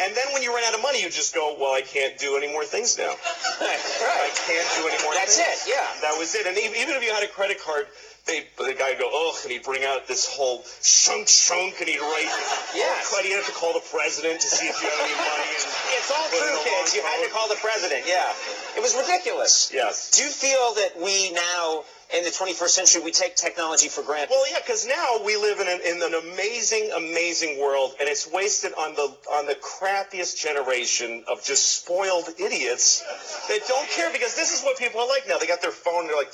And 0.00 0.14
then 0.14 0.30
when 0.32 0.42
you 0.42 0.54
ran 0.54 0.62
out 0.62 0.74
of 0.74 0.82
money, 0.82 1.02
you 1.02 1.10
just 1.10 1.34
go, 1.34 1.56
well, 1.58 1.74
I 1.74 1.82
can't 1.82 2.16
do 2.18 2.36
any 2.36 2.46
more 2.46 2.64
things 2.64 2.96
now. 2.96 3.10
I 3.10 4.30
can't 4.46 4.68
do 4.78 4.86
any 4.86 5.02
more 5.02 5.12
That's 5.14 5.42
things. 5.42 5.66
it, 5.66 5.74
yeah. 5.74 5.82
That 6.06 6.14
was 6.16 6.34
it. 6.38 6.46
And 6.46 6.54
even 6.56 6.94
if 6.94 7.02
you 7.02 7.10
had 7.12 7.24
a 7.24 7.28
credit 7.28 7.58
card, 7.58 7.86
they, 8.24 8.46
the 8.62 8.78
guy 8.78 8.90
would 8.94 9.00
go, 9.02 9.10
ugh, 9.10 9.34
and 9.42 9.50
he'd 9.50 9.64
bring 9.64 9.82
out 9.82 10.06
this 10.06 10.28
whole 10.30 10.62
shunk 10.82 11.26
shunk, 11.26 11.80
and 11.80 11.88
he'd 11.88 11.98
write, 11.98 12.30
Yes. 12.78 13.10
oh, 13.10 13.20
you'd 13.26 13.34
have 13.42 13.46
to 13.46 13.56
call 13.58 13.72
the 13.74 13.82
president 13.90 14.38
to 14.38 14.46
see 14.46 14.68
if 14.70 14.78
you 14.78 14.86
have 14.88 15.00
any 15.02 15.18
money. 15.18 15.50
It's 15.98 16.12
all 16.12 16.28
true, 16.28 16.58
kids. 16.62 16.94
You 16.94 17.02
had 17.02 17.24
to 17.26 17.32
call 17.32 17.48
the 17.48 17.56
president. 17.56 18.04
Yeah. 18.06 18.30
It 18.76 18.82
was 18.82 18.94
ridiculous. 18.94 19.72
Yes. 19.74 20.10
Do 20.12 20.22
you 20.22 20.30
feel 20.30 20.74
that 20.74 20.94
we 21.02 21.32
now, 21.32 21.82
in 22.14 22.24
the 22.24 22.30
21st 22.30 22.68
century, 22.68 23.02
we 23.02 23.12
take 23.12 23.36
technology 23.36 23.88
for 23.88 24.02
granted? 24.02 24.30
Well, 24.30 24.50
yeah, 24.50 24.58
because 24.64 24.86
now 24.86 25.20
we 25.24 25.36
live 25.36 25.60
in 25.60 25.68
an, 25.68 25.80
in 25.84 26.02
an 26.02 26.14
amazing, 26.32 26.90
amazing 26.96 27.60
world, 27.60 27.92
and 28.00 28.08
it's 28.08 28.30
wasted 28.30 28.72
on 28.78 28.94
the 28.94 29.14
on 29.32 29.46
the 29.46 29.56
crappiest 29.56 30.40
generation 30.40 31.24
of 31.30 31.44
just 31.44 31.82
spoiled 31.82 32.28
idiots 32.38 33.04
that 33.48 33.60
don't 33.68 33.88
care. 33.90 34.10
Because 34.12 34.34
this 34.36 34.56
is 34.56 34.62
what 34.62 34.78
people 34.78 35.00
are 35.00 35.08
like 35.08 35.28
now. 35.28 35.38
They 35.38 35.46
got 35.46 35.60
their 35.60 35.70
phone. 35.70 36.00
And 36.00 36.08
they're 36.08 36.16
like, 36.16 36.32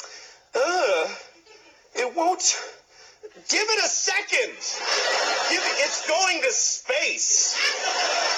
ugh, 0.55 1.11
it 1.97 2.17
won't. 2.17 2.57
Give 3.49 3.67
it 3.67 3.85
a 3.85 3.89
second. 3.89 4.55
Give 5.51 5.59
it, 5.59 5.77
it's 5.83 6.07
going 6.07 6.41
to 6.43 6.53
space. 6.53 7.59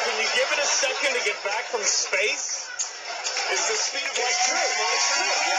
Can 0.05 0.15
you 0.17 0.29
give 0.33 0.49
it 0.57 0.59
a 0.59 0.67
second 0.67 1.13
to 1.19 1.23
get 1.27 1.37
back 1.45 1.65
from 1.69 1.83
space? 1.83 2.65
Is 3.53 3.61
the 3.69 3.77
speed 3.77 4.09
of 4.09 4.17
light 4.17 4.39
too 4.41 4.57
slow 4.57 4.97
for 5.05 5.45
you? 5.47 5.59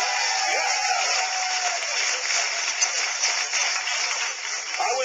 Yeah. 0.57 0.86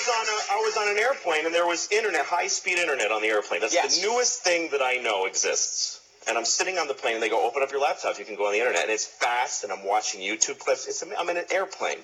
Was 0.07 0.09
on 0.09 0.27
a 0.27 0.59
I 0.59 0.63
was 0.63 0.77
on 0.77 0.89
an 0.89 0.99
airplane 0.99 1.47
and 1.47 1.55
there 1.55 1.67
was 1.67 1.89
internet, 1.93 2.25
high 2.25 2.49
speed 2.49 2.79
internet 2.79 3.11
on 3.13 3.23
the 3.23 3.29
airplane. 3.29 3.61
That's 3.61 3.75
Yes. 3.75 4.01
the 4.01 4.07
newest 4.09 4.43
thing 4.43 4.71
that 4.73 4.83
I 4.83 4.97
know 4.97 5.27
exists. 5.27 6.01
And 6.29 6.39
I'm 6.39 6.45
sitting 6.45 6.79
on 6.79 6.87
the 6.89 6.95
plane 6.95 7.15
and 7.15 7.23
they 7.23 7.29
go, 7.29 7.45
open 7.47 7.63
up 7.63 7.73
your 7.73 7.81
laptop, 7.81 8.19
you 8.19 8.25
can 8.25 8.37
go 8.37 8.47
on 8.47 8.53
the 8.53 8.59
internet. 8.61 8.83
And 8.83 8.91
it's 8.91 9.07
fast 9.07 9.65
and 9.65 9.73
I'm 9.73 9.85
watching 9.85 10.21
YouTube 10.21 10.59
clips. 10.59 10.87
It's 10.87 11.03
I'm 11.03 11.29
in 11.29 11.37
an 11.37 11.45
airplane. 11.51 11.99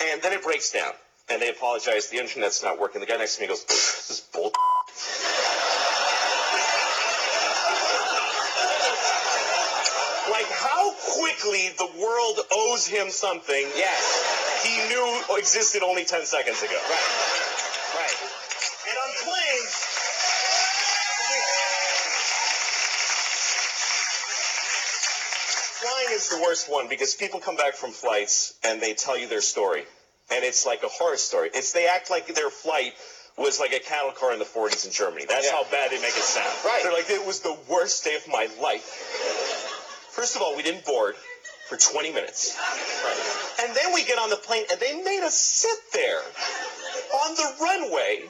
And 0.00 0.20
then 0.22 0.32
it 0.32 0.42
breaks 0.42 0.72
down. 0.72 0.92
And 1.28 1.40
they 1.40 1.48
apologize, 1.50 2.08
the 2.08 2.18
internet's 2.18 2.62
not 2.62 2.80
working. 2.80 3.00
The 3.00 3.06
guy 3.06 3.16
next 3.16 3.36
to 3.36 3.42
me 3.42 3.48
goes, 3.48 3.64
this 3.64 4.10
is 4.10 4.20
bull 4.32 4.52
like 10.30 10.46
the 11.42 11.88
world 11.98 12.38
owes 12.52 12.86
him 12.86 13.08
something 13.10 13.66
yes. 13.74 14.62
he 14.62 14.76
knew 14.88 15.36
existed 15.38 15.82
only 15.82 16.04
10 16.04 16.26
seconds 16.26 16.62
ago. 16.62 16.74
Right. 16.74 17.96
Right. 17.96 18.16
And 18.88 18.96
on 18.98 19.10
planes, 19.24 19.76
flying 25.80 26.08
is 26.16 26.28
the 26.28 26.40
worst 26.42 26.70
one 26.70 26.88
because 26.88 27.14
people 27.14 27.40
come 27.40 27.56
back 27.56 27.74
from 27.74 27.90
flights 27.90 28.54
and 28.64 28.80
they 28.80 28.94
tell 28.94 29.16
you 29.18 29.28
their 29.28 29.40
story. 29.40 29.84
And 30.32 30.44
it's 30.44 30.66
like 30.66 30.82
a 30.82 30.88
horror 30.88 31.16
story. 31.16 31.50
It's 31.54 31.72
they 31.72 31.88
act 31.88 32.10
like 32.10 32.34
their 32.34 32.50
flight 32.50 32.92
was 33.36 33.58
like 33.58 33.72
a 33.72 33.80
cattle 33.80 34.12
car 34.12 34.32
in 34.32 34.38
the 34.38 34.44
40s 34.44 34.84
in 34.86 34.92
Germany. 34.92 35.24
That's 35.28 35.46
Yeah. 35.46 35.52
how 35.52 35.64
bad 35.70 35.90
they 35.90 35.96
make 35.96 36.16
it 36.16 36.22
sound. 36.22 36.52
Right. 36.64 36.80
They're 36.82 36.92
like, 36.92 37.10
it 37.10 37.26
was 37.26 37.40
the 37.40 37.56
worst 37.68 38.04
day 38.04 38.14
of 38.16 38.28
my 38.28 38.48
life. 38.60 38.84
First 40.10 40.36
of 40.36 40.42
all, 40.42 40.54
we 40.56 40.62
didn't 40.62 40.84
board 40.84 41.14
for 41.70 41.76
20 41.76 42.10
minutes. 42.10 42.58
And 43.62 43.70
then 43.76 43.94
we 43.94 44.02
get 44.04 44.18
on 44.18 44.28
the 44.28 44.36
plane 44.36 44.64
and 44.72 44.80
they 44.80 45.00
made 45.04 45.22
us 45.22 45.38
sit 45.38 45.78
there 45.92 46.18
on 46.18 47.34
the 47.36 47.46
runway 47.62 48.24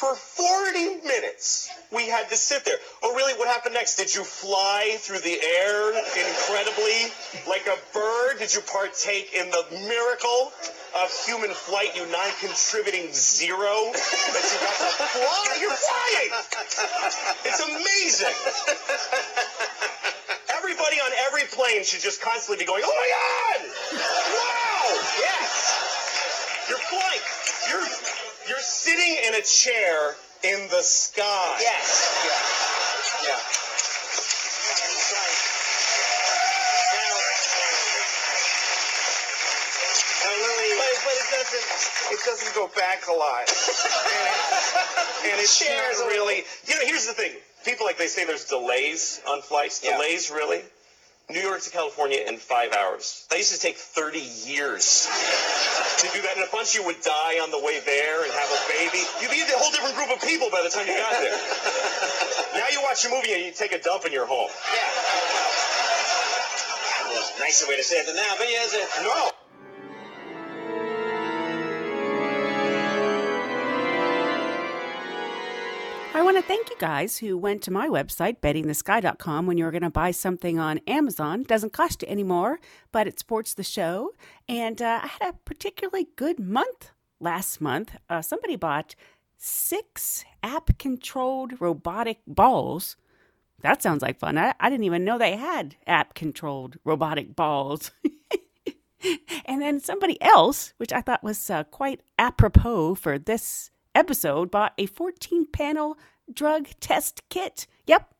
for 0.00 0.16
40 0.16 1.06
minutes. 1.06 1.68
We 1.92 2.08
had 2.08 2.30
to 2.30 2.36
sit 2.36 2.64
there. 2.64 2.78
Oh, 3.02 3.14
really? 3.14 3.34
What 3.38 3.46
happened 3.46 3.74
next? 3.74 3.96
Did 3.96 4.14
you 4.14 4.24
fly 4.24 4.96
through 4.98 5.20
the 5.20 5.36
air 5.36 5.92
incredibly 5.92 7.12
like 7.46 7.68
a 7.68 7.76
bird? 7.92 8.38
Did 8.38 8.54
you 8.54 8.62
partake 8.62 9.34
in 9.36 9.50
the 9.50 9.64
miracle 9.86 10.50
of 10.96 11.12
human 11.26 11.50
flight, 11.50 11.94
you 11.94 12.06
non-contributing 12.10 13.12
zero? 13.12 13.92
That 13.92 14.48
you 14.48 14.58
got 14.64 14.76
to 14.80 14.92
fly? 15.12 15.60
You're 15.60 15.76
flying! 15.76 16.32
It's 17.44 17.60
amazing! 17.60 18.36
Everybody 20.92 21.16
on 21.16 21.24
every 21.26 21.48
plane 21.48 21.84
should 21.84 22.02
just 22.02 22.20
constantly 22.20 22.62
be 22.62 22.68
going, 22.68 22.82
oh 22.84 22.92
my 22.92 23.08
God! 23.08 23.64
Wow! 23.96 24.92
Yes. 25.24 26.68
You're 26.68 26.84
flying. 26.84 27.24
You're 27.70 27.88
you're 28.48 28.60
sitting 28.60 29.16
in 29.24 29.32
a 29.32 29.40
chair 29.40 30.16
in 30.44 30.68
the 30.68 30.82
sky. 30.82 31.56
Yes. 31.60 32.12
Yeah. 32.28 32.36
Yeah. 33.24 33.40
That's 34.68 35.16
right. 35.16 35.40
Now, 36.92 37.16
now 40.28 40.36
Lily, 40.44 40.76
But, 40.76 41.16
it 41.16 41.28
doesn't 41.32 41.66
it 42.12 42.20
doesn't 42.26 42.54
go 42.54 42.68
back 42.76 43.08
a 43.08 43.16
lot. 43.16 43.48
and, 43.48 45.32
and 45.32 45.40
it's 45.40 45.56
Shares 45.56 46.00
not 46.00 46.08
really 46.08 46.44
you 46.68 46.74
know, 46.76 46.84
here's 46.84 47.06
the 47.06 47.14
thing. 47.14 47.32
People 47.64 47.86
like 47.86 47.96
they 47.96 48.08
say 48.08 48.26
there's 48.26 48.44
delays 48.44 49.22
on 49.26 49.40
flights. 49.40 49.80
Yeah. 49.82 49.96
Delays 49.96 50.30
really? 50.30 50.60
New 51.30 51.40
York 51.40 51.62
to 51.62 51.70
California 51.70 52.20
in 52.28 52.36
five 52.36 52.72
hours. 52.74 53.26
That 53.30 53.38
used 53.38 53.54
to 53.54 53.60
take 53.60 53.76
30 53.76 54.18
years 54.46 55.08
to 55.98 56.06
do 56.12 56.20
that. 56.22 56.36
And 56.36 56.44
a 56.44 56.50
bunch 56.52 56.74
of 56.76 56.80
you 56.80 56.86
would 56.86 57.00
die 57.00 57.40
on 57.40 57.50
the 57.50 57.58
way 57.60 57.80
there 57.80 58.22
and 58.24 58.30
have 58.32 58.50
a 58.52 58.60
baby. 58.68 59.00
You'd 59.20 59.30
be 59.32 59.40
a 59.40 59.56
whole 59.56 59.72
different 59.72 59.96
group 59.96 60.10
of 60.12 60.20
people 60.20 60.50
by 60.52 60.60
the 60.62 60.68
time 60.68 60.86
you 60.86 60.92
got 60.96 61.12
there. 61.18 61.32
now 62.60 62.68
you 62.70 62.82
watch 62.84 63.04
a 63.06 63.10
movie 63.10 63.32
and 63.32 63.42
you 63.48 63.52
take 63.52 63.72
a 63.72 63.80
dump 63.80 64.04
in 64.04 64.12
your 64.12 64.26
home. 64.26 64.50
yeah. 64.76 64.92
There's 67.16 67.32
a 67.36 67.40
nicer 67.40 67.66
way 67.68 67.76
to 67.76 67.84
say 67.84 67.96
it 68.00 68.06
than 68.06 68.16
that, 68.16 68.34
but 68.36 68.48
yes. 68.48 68.74
it- 68.76 68.88
No. 69.02 69.31
Want 76.32 76.46
to 76.46 76.48
thank 76.48 76.70
you 76.70 76.76
guys 76.78 77.18
who 77.18 77.36
went 77.36 77.60
to 77.64 77.70
my 77.70 77.88
website, 77.88 78.40
bettyinthesky.com, 78.40 79.44
when 79.44 79.58
you 79.58 79.66
were 79.66 79.70
going 79.70 79.82
to 79.82 79.90
buy 79.90 80.12
something 80.12 80.58
on 80.58 80.78
Amazon. 80.86 81.42
Doesn't 81.42 81.74
cost 81.74 82.00
you 82.00 82.08
anymore, 82.08 82.58
but 82.90 83.06
it 83.06 83.18
supports 83.18 83.52
the 83.52 83.62
show. 83.62 84.12
And 84.48 84.80
uh, 84.80 85.00
I 85.02 85.08
had 85.08 85.28
a 85.28 85.38
particularly 85.44 86.08
good 86.16 86.40
month 86.40 86.92
last 87.20 87.60
month. 87.60 87.96
Uh, 88.08 88.22
somebody 88.22 88.56
bought 88.56 88.94
six 89.36 90.24
app 90.42 90.78
controlled 90.78 91.60
robotic 91.60 92.20
balls. 92.26 92.96
That 93.60 93.82
sounds 93.82 94.00
like 94.00 94.18
fun. 94.18 94.38
I, 94.38 94.54
I 94.58 94.70
didn't 94.70 94.84
even 94.84 95.04
know 95.04 95.18
they 95.18 95.36
had 95.36 95.76
app 95.86 96.14
controlled 96.14 96.78
robotic 96.82 97.36
balls. 97.36 97.90
and 99.44 99.60
then 99.60 99.80
somebody 99.80 100.16
else, 100.22 100.72
which 100.78 100.94
I 100.94 101.02
thought 101.02 101.22
was 101.22 101.50
uh, 101.50 101.64
quite 101.64 102.00
apropos 102.18 102.94
for 102.94 103.18
this 103.18 103.70
episode, 103.94 104.50
bought 104.50 104.72
a 104.78 104.86
14 104.86 105.46
panel 105.52 105.98
drug 106.34 106.68
test 106.80 107.22
kit. 107.28 107.66
Yep, 107.86 108.12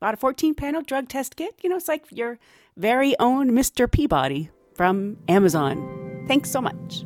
bought 0.00 0.14
a 0.14 0.16
14 0.16 0.54
panel 0.54 0.82
drug 0.82 1.08
test 1.08 1.36
kit. 1.36 1.58
You 1.62 1.70
know, 1.70 1.76
it's 1.76 1.88
like 1.88 2.04
your 2.10 2.38
very 2.76 3.18
own 3.18 3.50
Mr. 3.50 3.90
Peabody 3.90 4.50
from 4.74 5.16
Amazon. 5.28 6.24
Thanks 6.26 6.50
so 6.50 6.60
much. 6.60 7.04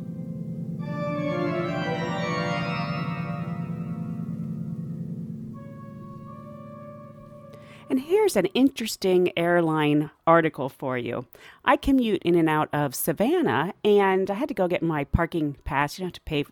And 7.89 7.99
here's 7.99 8.35
an 8.35 8.45
interesting 8.47 9.31
airline 9.35 10.11
article 10.27 10.69
for 10.69 10.95
you. 10.95 11.25
I 11.65 11.75
commute 11.75 12.21
in 12.23 12.35
and 12.35 12.47
out 12.47 12.69
of 12.71 12.93
Savannah, 12.93 13.73
and 13.83 14.29
I 14.29 14.35
had 14.35 14.47
to 14.49 14.53
go 14.53 14.67
get 14.67 14.83
my 14.83 15.05
parking 15.05 15.57
pass. 15.63 15.97
You 15.97 16.03
don't 16.03 16.09
have 16.09 16.13
to 16.13 16.21
pay 16.21 16.45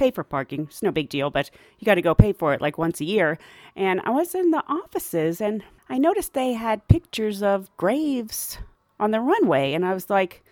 pay 0.00 0.10
for 0.10 0.24
parking; 0.24 0.62
it's 0.62 0.82
no 0.82 0.90
big 0.90 1.08
deal, 1.08 1.30
but 1.30 1.50
you 1.78 1.84
got 1.84 1.94
to 1.96 2.02
go 2.02 2.14
pay 2.14 2.32
for 2.32 2.54
it 2.54 2.60
like 2.60 2.78
once 2.78 3.00
a 3.00 3.04
year. 3.04 3.38
And 3.76 4.00
I 4.04 4.10
was 4.10 4.34
in 4.34 4.50
the 4.50 4.64
offices, 4.66 5.40
and 5.40 5.62
I 5.88 5.98
noticed 5.98 6.32
they 6.34 6.54
had 6.54 6.88
pictures 6.88 7.42
of 7.42 7.70
graves 7.76 8.58
on 8.98 9.12
the 9.12 9.20
runway, 9.20 9.72
and 9.74 9.84
I 9.84 9.94
was 9.94 10.10
like, 10.10 10.42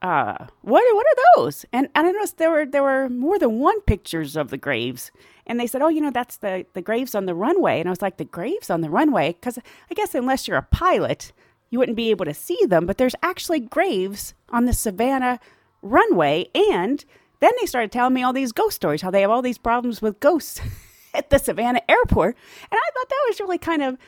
uh, 0.00 0.46
what 0.62 0.84
what 0.94 1.06
are 1.06 1.18
those? 1.36 1.64
And, 1.72 1.88
and 1.94 2.06
I 2.06 2.10
noticed 2.12 2.38
there 2.38 2.50
were 2.50 2.66
there 2.66 2.82
were 2.82 3.08
more 3.08 3.38
than 3.38 3.58
one 3.58 3.80
pictures 3.82 4.36
of 4.36 4.50
the 4.50 4.58
graves, 4.58 5.10
And 5.46 5.58
they 5.58 5.66
said, 5.66 5.82
"Oh, 5.82 5.88
you 5.88 6.00
know, 6.00 6.12
that's 6.12 6.36
the 6.36 6.66
the 6.74 6.82
graves 6.82 7.14
on 7.14 7.26
the 7.26 7.34
runway." 7.34 7.80
And 7.80 7.88
I 7.88 7.90
was 7.90 8.02
like, 8.02 8.16
"The 8.18 8.24
graves 8.24 8.70
on 8.70 8.80
the 8.80 8.90
runway?" 8.90 9.32
Because 9.32 9.58
I 9.90 9.94
guess 9.94 10.14
unless 10.14 10.46
you're 10.46 10.56
a 10.58 10.62
pilot, 10.62 11.32
you 11.70 11.78
wouldn't 11.78 11.96
be 11.96 12.10
able 12.10 12.26
to 12.26 12.34
see 12.34 12.60
them. 12.66 12.86
But 12.86 12.98
there's 12.98 13.16
actually 13.22 13.60
graves 13.60 14.34
on 14.50 14.66
the 14.66 14.72
Savannah 14.72 15.40
runway. 15.82 16.48
And 16.54 17.04
then 17.40 17.52
they 17.60 17.66
started 17.66 17.92
telling 17.92 18.14
me 18.14 18.22
all 18.22 18.32
these 18.32 18.52
ghost 18.52 18.76
stories, 18.76 19.02
how 19.02 19.10
they 19.10 19.20
have 19.20 19.30
all 19.30 19.42
these 19.42 19.58
problems 19.58 20.02
with 20.02 20.20
ghosts 20.20 20.60
at 21.14 21.30
the 21.30 21.38
Savannah 21.38 21.82
airport. 21.88 22.36
And 22.70 22.78
I 22.78 22.90
thought 22.92 23.08
that 23.08 23.24
was 23.28 23.40
really 23.40 23.58
kind 23.58 23.82
of 23.82 23.98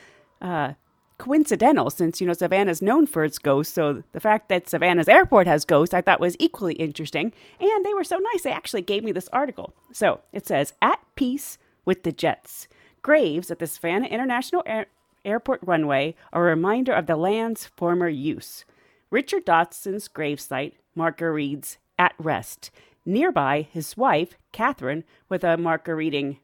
uh, 0.41 0.73
coincidental 1.17 1.89
since, 1.89 2.19
you 2.19 2.27
know, 2.27 2.33
Savannah's 2.33 2.81
known 2.81 3.05
for 3.05 3.23
its 3.23 3.37
ghosts. 3.37 3.73
So 3.73 4.03
the 4.11 4.19
fact 4.19 4.49
that 4.49 4.67
Savannah's 4.67 5.07
airport 5.07 5.47
has 5.47 5.65
ghosts, 5.65 5.93
I 5.93 6.01
thought 6.01 6.19
was 6.19 6.35
equally 6.39 6.73
interesting. 6.73 7.31
And 7.59 7.85
they 7.85 7.93
were 7.93 8.03
so 8.03 8.17
nice, 8.17 8.41
they 8.43 8.51
actually 8.51 8.81
gave 8.81 9.03
me 9.03 9.11
this 9.11 9.29
article. 9.31 9.73
So 9.93 10.21
it 10.33 10.47
says, 10.47 10.73
At 10.81 10.99
peace 11.15 11.57
with 11.85 12.03
the 12.03 12.11
Jets. 12.11 12.67
Graves 13.03 13.49
at 13.51 13.59
the 13.59 13.67
Savannah 13.67 14.07
International 14.07 14.63
Air- 14.65 14.87
Airport 15.23 15.59
runway 15.63 16.15
are 16.33 16.47
a 16.47 16.55
reminder 16.55 16.93
of 16.93 17.05
the 17.05 17.15
land's 17.15 17.65
former 17.65 18.09
use. 18.09 18.65
Richard 19.11 19.45
Dotson's 19.45 20.07
gravesite 20.07 20.73
marker 20.95 21.31
reads, 21.31 21.77
At 21.99 22.13
rest. 22.17 22.71
Nearby, 23.05 23.67
his 23.71 23.97
wife, 23.97 24.37
Catherine, 24.51 25.03
with 25.29 25.43
a 25.43 25.57
marker 25.57 25.95
reading, 25.95 26.39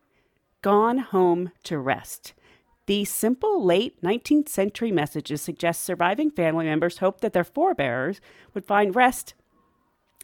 Gone 0.62 0.98
home 0.98 1.52
to 1.64 1.78
rest. 1.78 2.34
These 2.88 3.12
simple 3.12 3.64
late 3.64 4.02
19th 4.02 4.50
century 4.50 4.92
messages 4.92 5.42
suggest 5.42 5.84
surviving 5.84 6.32
family 6.32 6.66
members 6.66 6.98
hope 6.98 7.22
that 7.22 7.34
their 7.34 7.44
forebears 7.44 8.20
would 8.54 8.66
find 8.66 8.96
rest 8.96 9.34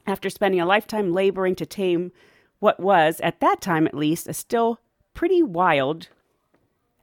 after 0.07 0.29
spending 0.29 0.59
a 0.59 0.65
lifetime 0.65 1.11
laboring 1.13 1.55
to 1.55 1.65
tame 1.65 2.11
what 2.59 2.79
was, 2.79 3.19
at 3.21 3.39
that 3.41 3.61
time 3.61 3.85
at 3.85 3.93
least, 3.93 4.27
a 4.27 4.33
still 4.33 4.79
pretty 5.13 5.43
wild 5.43 6.07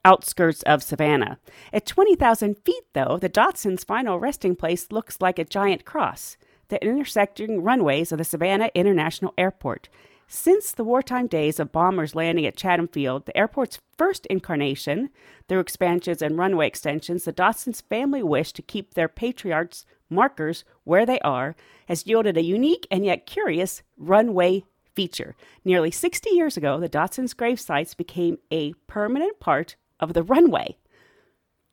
outskirts 0.05 0.63
of 0.63 0.83
Savannah. 0.83 1.39
At 1.73 1.87
20,000 1.87 2.57
feet, 2.65 2.85
though, 2.95 3.19
the 3.21 3.29
Dotsons' 3.29 3.85
final 3.85 4.19
resting 4.19 4.57
place 4.57 4.91
looks 4.91 5.21
like 5.21 5.39
a 5.39 5.45
giant 5.45 5.85
cross, 5.85 6.37
the 6.71 6.83
intersecting 6.83 7.63
runways 7.63 8.11
of 8.11 8.19
the 8.19 8.25
Savannah 8.25 8.71
International 8.75 9.35
Airport. 9.37 9.89
Since 10.27 10.73
the 10.73 10.85
wartime 10.85 11.27
days 11.27 11.59
of 11.59 11.73
bombers 11.73 12.15
landing 12.15 12.47
at 12.47 12.57
Chatham 12.57 12.87
Field, 12.87 13.27
the 13.27 13.37
airport's 13.37 13.81
first 13.99 14.27
incarnation, 14.27 15.11
through 15.49 15.59
expansions 15.59 16.23
and 16.23 16.39
runway 16.39 16.69
extensions, 16.69 17.25
the 17.25 17.33
Dotsons' 17.33 17.81
family 17.81 18.23
wish 18.23 18.53
to 18.53 18.63
keep 18.63 18.95
their 18.95 19.09
patriarchs' 19.09 19.85
markers 20.09 20.65
where 20.85 21.05
they 21.05 21.19
are 21.21 21.57
has 21.89 22.07
yielded 22.07 22.37
a 22.37 22.45
unique 22.45 22.87
and 22.93 23.05
yet 23.05 23.27
curious 23.27 23.83
runway 23.99 24.65
feature. 24.95 25.35
Nearly 25.65 25.91
60 25.91 26.31
years 26.31 26.57
ago, 26.57 26.79
the 26.79 26.89
Dotsons' 26.89 27.35
grave 27.35 27.59
sites 27.59 27.95
became 27.95 28.39
a 28.53 28.73
permanent 28.87 29.41
part 29.41 29.75
of 29.99 30.15
the 30.15 30.23
runway. 30.23 30.77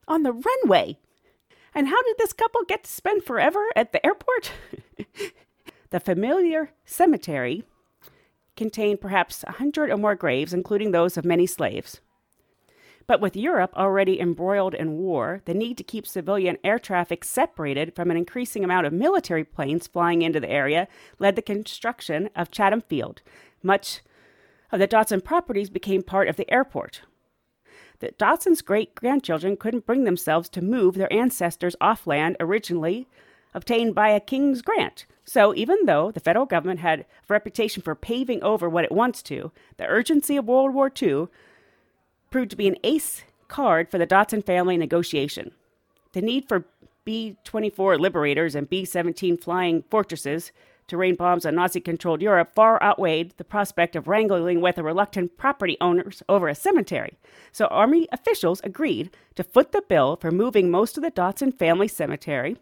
On 0.08 0.24
the 0.24 0.34
runway! 0.34 0.98
And 1.78 1.90
how 1.90 2.02
did 2.02 2.16
this 2.18 2.34
couple 2.34 2.62
get 2.68 2.86
to 2.86 2.92
spend 2.92 3.24
forever 3.24 3.64
at 3.76 3.92
the 3.92 4.04
airport? 4.04 4.52
the 5.92 6.00
familiar 6.00 6.72
cemetery 6.86 7.66
contained 8.56 9.00
perhaps 9.00 9.44
a 9.44 9.52
hundred 9.52 9.92
or 9.92 9.98
more 9.98 10.16
graves, 10.16 10.56
including 10.56 10.90
those 10.90 11.18
of 11.18 11.24
many 11.24 11.46
slaves. 11.46 12.02
But 13.06 13.22
with 13.22 13.36
Europe 13.36 13.76
already 13.76 14.20
embroiled 14.20 14.74
in 14.74 14.98
war, 14.98 15.44
the 15.46 15.54
need 15.54 15.78
to 15.78 15.84
keep 15.84 16.08
civilian 16.08 16.58
air 16.64 16.80
traffic 16.80 17.24
separated 17.24 17.96
from 17.96 18.10
an 18.10 18.18
increasing 18.18 18.64
amount 18.64 18.88
of 18.88 18.92
military 18.92 19.44
planes 19.44 19.86
flying 19.86 20.24
into 20.24 20.40
the 20.40 20.50
area 20.50 20.88
led 21.20 21.36
to 21.36 21.42
the 21.42 21.42
construction 21.44 22.32
of 22.36 22.50
Chatham 22.50 22.82
Field. 22.82 23.22
Much 23.62 24.02
of 24.72 24.80
the 24.80 24.88
Dotson 24.88 25.24
properties 25.24 25.70
became 25.70 26.02
part 26.02 26.28
of 26.28 26.38
the 26.38 26.52
airport. 26.52 27.02
The 28.00 28.12
Dotson's 28.20 28.62
great 28.62 28.94
grandchildren 28.96 29.58
couldn't 29.58 29.86
bring 29.86 30.04
themselves 30.04 30.50
to 30.50 30.62
move 30.62 30.96
their 30.96 31.12
ancestors 31.12 31.76
off 31.82 32.06
land 32.06 32.38
originally 32.40 33.08
obtained 33.54 33.96
by 33.96 34.10
a 34.10 34.20
king's 34.20 34.62
grant. 34.62 35.06
So, 35.26 35.54
even 35.56 35.86
though 35.86 36.12
the 36.12 36.20
federal 36.20 36.46
government 36.46 36.80
had 36.80 37.02
a 37.02 37.06
reputation 37.28 37.82
for 37.82 37.96
paving 37.96 38.44
over 38.44 38.70
what 38.70 38.86
it 38.86 38.92
wants 38.92 39.22
to, 39.24 39.52
the 39.78 39.88
urgency 39.88 40.38
of 40.38 40.46
World 40.46 40.74
War 40.74 40.92
II 41.02 41.28
proved 42.30 42.52
to 42.52 42.56
be 42.56 42.68
an 42.68 42.78
ace 42.84 43.24
card 43.48 43.90
for 43.90 43.98
the 43.98 44.08
Dotson 44.08 44.46
family 44.46 44.78
negotiation. 44.78 45.52
The 46.14 46.22
need 46.22 46.48
for 46.48 46.66
B 47.04 47.38
24 47.44 47.98
Liberators 47.98 48.56
and 48.56 48.70
B 48.70 48.86
17 48.86 49.38
flying 49.38 49.84
fortresses 49.90 50.52
to 50.88 50.98
rain 50.98 51.16
bombs 51.16 51.46
on 51.46 51.56
Nazi 51.56 51.80
controlled 51.80 52.22
Europe 52.22 52.54
far 52.56 52.82
outweighed 52.82 53.34
the 53.38 53.44
prospect 53.44 53.96
of 53.96 54.08
wrangling 54.08 54.62
with 54.62 54.76
the 54.76 54.84
reluctant 54.84 55.38
property 55.38 55.78
owners 55.82 56.24
over 56.30 56.48
a 56.48 56.56
cemetery. 56.56 57.18
So, 57.52 57.68
Army 57.68 58.08
officials 58.12 58.62
agreed 58.64 59.12
to 59.36 59.44
foot 59.44 59.72
the 59.72 59.82
bill 59.82 60.16
for 60.16 60.32
moving 60.32 60.72
most 60.72 60.98
of 60.98 61.04
the 61.04 61.12
Dotson 61.12 61.58
family 61.58 61.88
cemetery 61.88 62.58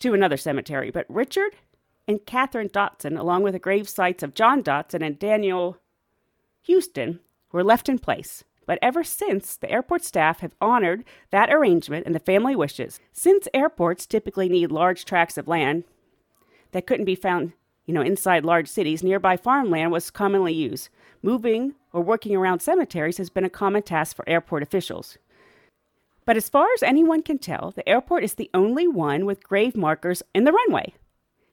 to 0.00 0.14
another 0.14 0.36
cemetery. 0.36 0.90
But 0.90 1.06
Richard 1.08 1.56
and 2.06 2.24
Catherine 2.24 2.68
Dotson, 2.68 3.18
along 3.18 3.42
with 3.42 3.54
the 3.54 3.58
grave 3.58 3.88
sites 3.88 4.22
of 4.22 4.34
John 4.34 4.62
Dotson 4.62 5.04
and 5.04 5.18
Daniel 5.18 5.78
Houston, 6.62 7.20
were 7.52 7.64
left 7.64 7.88
in 7.88 7.98
place. 7.98 8.44
But 8.66 8.78
ever 8.82 9.02
since, 9.02 9.56
the 9.56 9.70
airport 9.70 10.04
staff 10.04 10.40
have 10.40 10.54
honored 10.60 11.04
that 11.30 11.50
arrangement 11.50 12.04
and 12.04 12.14
the 12.14 12.20
family 12.20 12.54
wishes. 12.54 13.00
Since 13.12 13.48
airports 13.54 14.04
typically 14.04 14.48
need 14.50 14.70
large 14.70 15.06
tracts 15.06 15.38
of 15.38 15.48
land 15.48 15.84
that 16.72 16.86
couldn't 16.86 17.04
be 17.04 17.14
found, 17.14 17.52
you 17.86 17.94
know, 17.94 18.02
inside 18.02 18.44
large 18.44 18.68
cities, 18.68 19.02
nearby 19.02 19.36
farmland 19.36 19.92
was 19.92 20.10
commonly 20.10 20.52
used. 20.52 20.88
Moving 21.22 21.74
or 21.92 22.02
working 22.02 22.36
around 22.36 22.60
cemeteries 22.60 23.18
has 23.18 23.30
been 23.30 23.44
a 23.44 23.50
common 23.50 23.82
task 23.82 24.14
for 24.14 24.28
airport 24.28 24.62
officials. 24.62 25.18
But 26.24 26.36
as 26.36 26.48
far 26.48 26.66
as 26.74 26.82
anyone 26.82 27.22
can 27.22 27.38
tell, 27.38 27.72
the 27.74 27.88
airport 27.88 28.22
is 28.22 28.34
the 28.34 28.50
only 28.52 28.86
one 28.86 29.24
with 29.24 29.42
grave 29.42 29.74
markers 29.74 30.22
in 30.34 30.44
the 30.44 30.52
runway. 30.52 30.92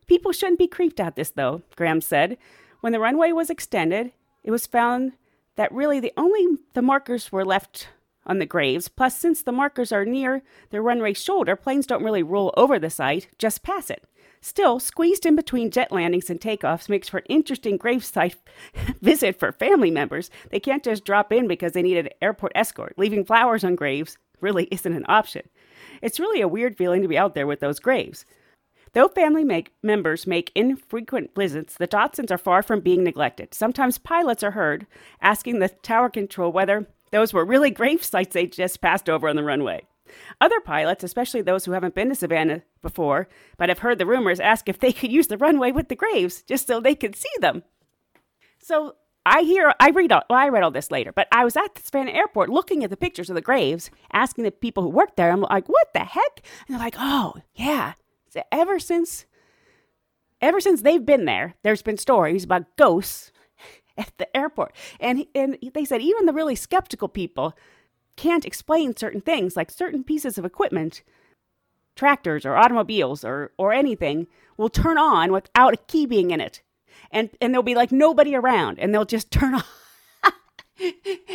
People 0.06 0.34
shouldn't 0.34 0.60
be 0.60 0.68
creeped 0.68 1.00
at 1.00 1.16
this, 1.16 1.30
though, 1.30 1.62
Graham 1.76 2.02
said. 2.02 2.38
When 2.82 2.92
the 2.92 3.00
runway 3.00 3.32
was 3.32 3.50
extended, 3.50 4.12
it 4.44 4.52
was 4.52 4.68
found 4.68 5.14
that 5.56 5.72
really 5.72 6.00
the 6.00 6.14
only 6.18 6.58
the 6.74 6.82
markers 6.82 7.32
were 7.32 7.46
left 7.46 7.88
on 8.26 8.40
the 8.40 8.46
graves. 8.46 8.88
Plus, 8.88 9.18
since 9.18 9.42
the 9.42 9.52
markers 9.52 9.92
are 9.92 10.06
near 10.06 10.42
the 10.70 10.82
runway 10.82 11.14
shoulder, 11.14 11.56
planes 11.56 11.88
don't 11.88 12.04
really 12.04 12.24
roll 12.24 12.54
over 12.58 12.78
the 12.78 12.90
site, 12.90 13.30
just 13.40 13.64
pass 13.64 13.90
it. 13.90 14.04
Still, 14.46 14.80
squeezed 14.80 15.26
in 15.26 15.36
between 15.36 15.72
jet 15.72 15.92
landings 15.92 16.30
and 16.30 16.40
takeoffs 16.40 16.88
makes 16.88 17.10
for 17.10 17.18
an 17.18 17.26
interesting 17.30 17.80
gravesite 17.80 18.36
visit 19.02 19.40
for 19.40 19.52
family 19.52 19.90
members. 19.90 20.30
They 20.52 20.60
can't 20.60 20.84
just 20.84 21.04
drop 21.04 21.34
in 21.34 21.48
because 21.48 21.72
they 21.72 21.82
need 21.82 21.98
an 21.98 22.10
airport 22.22 22.52
escort. 22.54 22.94
Leaving 22.96 23.26
flowers 23.26 23.64
on 23.64 23.74
graves 23.74 24.20
really 24.42 24.66
isn't 24.72 24.94
an 24.94 25.08
option. 25.10 25.50
It's 26.04 26.20
really 26.20 26.42
a 26.42 26.48
weird 26.48 26.78
feeling 26.78 27.02
to 27.02 27.08
be 27.08 27.18
out 27.18 27.34
there 27.34 27.48
with 27.48 27.60
those 27.60 27.80
graves. 27.80 28.24
Though 28.94 29.08
family 29.08 29.44
make, 29.44 29.74
members 29.82 30.28
make 30.28 30.52
infrequent 30.54 31.34
visits, 31.34 31.78
the 31.78 31.88
Dotsons 31.88 32.30
are 32.30 32.38
far 32.38 32.62
from 32.62 32.82
being 32.82 33.04
neglected. 33.04 33.56
Sometimes 33.56 33.98
pilots 33.98 34.44
are 34.44 34.52
heard 34.52 34.86
asking 35.22 35.58
the 35.58 35.70
tower 35.70 36.12
control 36.12 36.52
whether 36.52 36.86
those 37.10 37.34
were 37.34 37.46
really 37.46 37.72
grave 37.72 38.04
sites 38.04 38.36
they 38.36 38.46
just 38.46 38.80
passed 38.80 39.10
over 39.10 39.28
on 39.28 39.38
the 39.38 39.44
runway. 39.44 39.88
Other 40.40 40.60
pilots, 40.60 41.04
especially 41.04 41.42
those 41.42 41.66
who 41.66 41.72
haven't 41.72 41.96
been 41.96 42.10
to 42.10 42.16
Savannah 42.16 42.64
before 42.82 43.28
but 43.58 43.70
have 43.70 43.80
heard 43.80 43.98
the 43.98 44.06
rumors, 44.06 44.40
ask 44.40 44.70
if 44.70 44.80
they 44.80 44.94
could 44.94 45.12
use 45.12 45.28
the 45.28 45.38
runway 45.38 45.72
with 45.72 45.90
the 45.90 45.96
graves 45.96 46.42
just 46.44 46.68
so 46.68 46.80
they 46.80 46.96
could 46.96 47.16
see 47.16 47.30
them. 47.40 47.64
So 48.60 48.96
I 49.26 49.42
hear, 49.42 49.74
I 49.80 49.90
read 49.90 50.12
all, 50.12 50.22
well, 50.30 50.40
I 50.40 50.50
read 50.50 50.64
all 50.64 50.72
this 50.72 50.92
later, 50.92 51.12
but 51.12 51.28
I 51.32 51.44
was 51.44 51.58
at 51.58 51.74
the 51.74 51.82
Savannah 51.82 52.12
airport 52.12 52.50
looking 52.50 52.84
at 52.84 52.92
the 52.92 52.98
pictures 52.98 53.30
of 53.30 53.36
the 53.36 53.42
graves, 53.42 53.90
asking 54.14 54.44
the 54.44 54.52
people 54.52 54.84
who 54.84 54.90
worked 54.90 55.18
there. 55.18 55.32
I'm 55.32 55.42
like, 55.42 55.68
what 55.68 55.94
the 55.94 56.02
heck? 56.02 56.42
And 56.68 56.76
they're 56.76 56.86
like, 56.86 56.96
oh 57.00 57.36
yeah, 57.56 57.94
So 58.30 58.44
ever 58.52 58.80
since 58.80 59.26
ever 60.42 60.60
since 60.60 60.82
they've 60.82 61.06
been 61.06 61.26
there, 61.26 61.56
there's 61.64 61.82
been 61.82 61.98
stories 61.98 62.44
about 62.44 62.76
ghosts 62.78 63.32
at 63.98 64.12
the 64.18 64.38
airport. 64.38 64.76
And 65.00 65.26
and 65.34 65.58
they 65.74 65.86
said 65.86 66.02
even 66.02 66.28
the 66.28 66.34
really 66.34 66.56
skeptical 66.56 67.08
people 67.08 67.56
can't 68.16 68.46
explain 68.46 68.96
certain 68.96 69.22
things 69.22 69.56
like 69.56 69.72
certain 69.72 70.04
pieces 70.04 70.38
of 70.38 70.46
equipment, 70.46 71.04
tractors 71.96 72.46
or 72.46 72.56
automobiles 72.56 73.24
or 73.24 73.52
or 73.58 73.74
anything 73.74 74.28
will 74.58 74.70
turn 74.70 74.98
on 74.98 75.32
without 75.32 75.74
a 75.74 75.78
key 75.78 76.06
being 76.06 76.32
in 76.32 76.42
it. 76.42 76.62
And 77.12 77.30
and 77.42 77.54
there'll 77.54 77.64
be 77.64 77.76
like 77.76 77.92
nobody 77.92 78.36
around 78.36 78.80
and 78.80 78.94
they'll 78.94 79.06
just 79.06 79.32
turn 79.32 79.56
on 79.56 79.64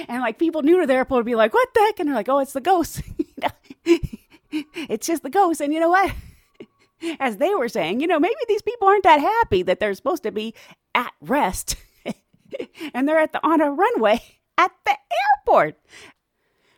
and 0.08 0.20
like 0.20 0.38
people 0.38 0.62
new 0.62 0.80
to 0.80 0.86
the 0.86 0.94
airport 0.94 1.20
will 1.20 1.32
be 1.32 1.34
like, 1.34 1.54
"What 1.54 1.68
the 1.74 1.80
heck?" 1.80 1.98
And 1.98 2.08
they're 2.08 2.16
like, 2.16 2.28
"Oh, 2.28 2.40
it's 2.40 2.52
the 2.52 2.60
ghost." 2.60 3.02
it's 4.52 5.06
just 5.06 5.22
the 5.22 5.30
ghost. 5.30 5.60
And 5.60 5.72
you 5.72 5.80
know 5.80 5.88
what? 5.88 6.12
as 7.20 7.38
they 7.38 7.54
were 7.54 7.68
saying, 7.68 8.00
you 8.00 8.06
know, 8.06 8.20
maybe 8.20 8.34
these 8.48 8.62
people 8.62 8.88
aren't 8.88 9.04
that 9.04 9.20
happy 9.20 9.62
that 9.62 9.80
they're 9.80 9.94
supposed 9.94 10.22
to 10.24 10.32
be 10.32 10.54
at 10.94 11.12
rest 11.20 11.76
and 12.94 13.08
they're 13.08 13.18
at 13.18 13.32
the 13.32 13.46
on 13.46 13.60
a 13.60 13.70
runway 13.70 14.20
at 14.58 14.72
the 14.84 14.96
airport. 15.38 15.78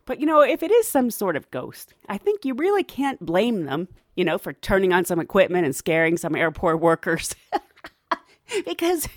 But 0.05 0.21
you 0.21 0.27
know, 0.27 0.41
if 0.41 0.63
it 0.63 0.71
is 0.71 0.89
some 0.89 1.11
sort 1.11 1.37
of 1.37 1.51
ghost, 1.51 1.95
I 2.09 2.19
think 2.19 2.45
you 2.45 2.55
really 2.55 2.83
can't 2.83 3.25
blame 3.25 3.65
them, 3.65 3.89
you 4.17 4.25
know, 4.25 4.39
for 4.39 4.53
turning 4.53 4.93
on 4.93 5.05
some 5.05 5.21
equipment 5.21 5.65
and 5.65 5.75
scaring 5.75 6.17
some 6.17 6.35
airport 6.35 6.81
workers. 6.81 7.35
because 8.67 9.09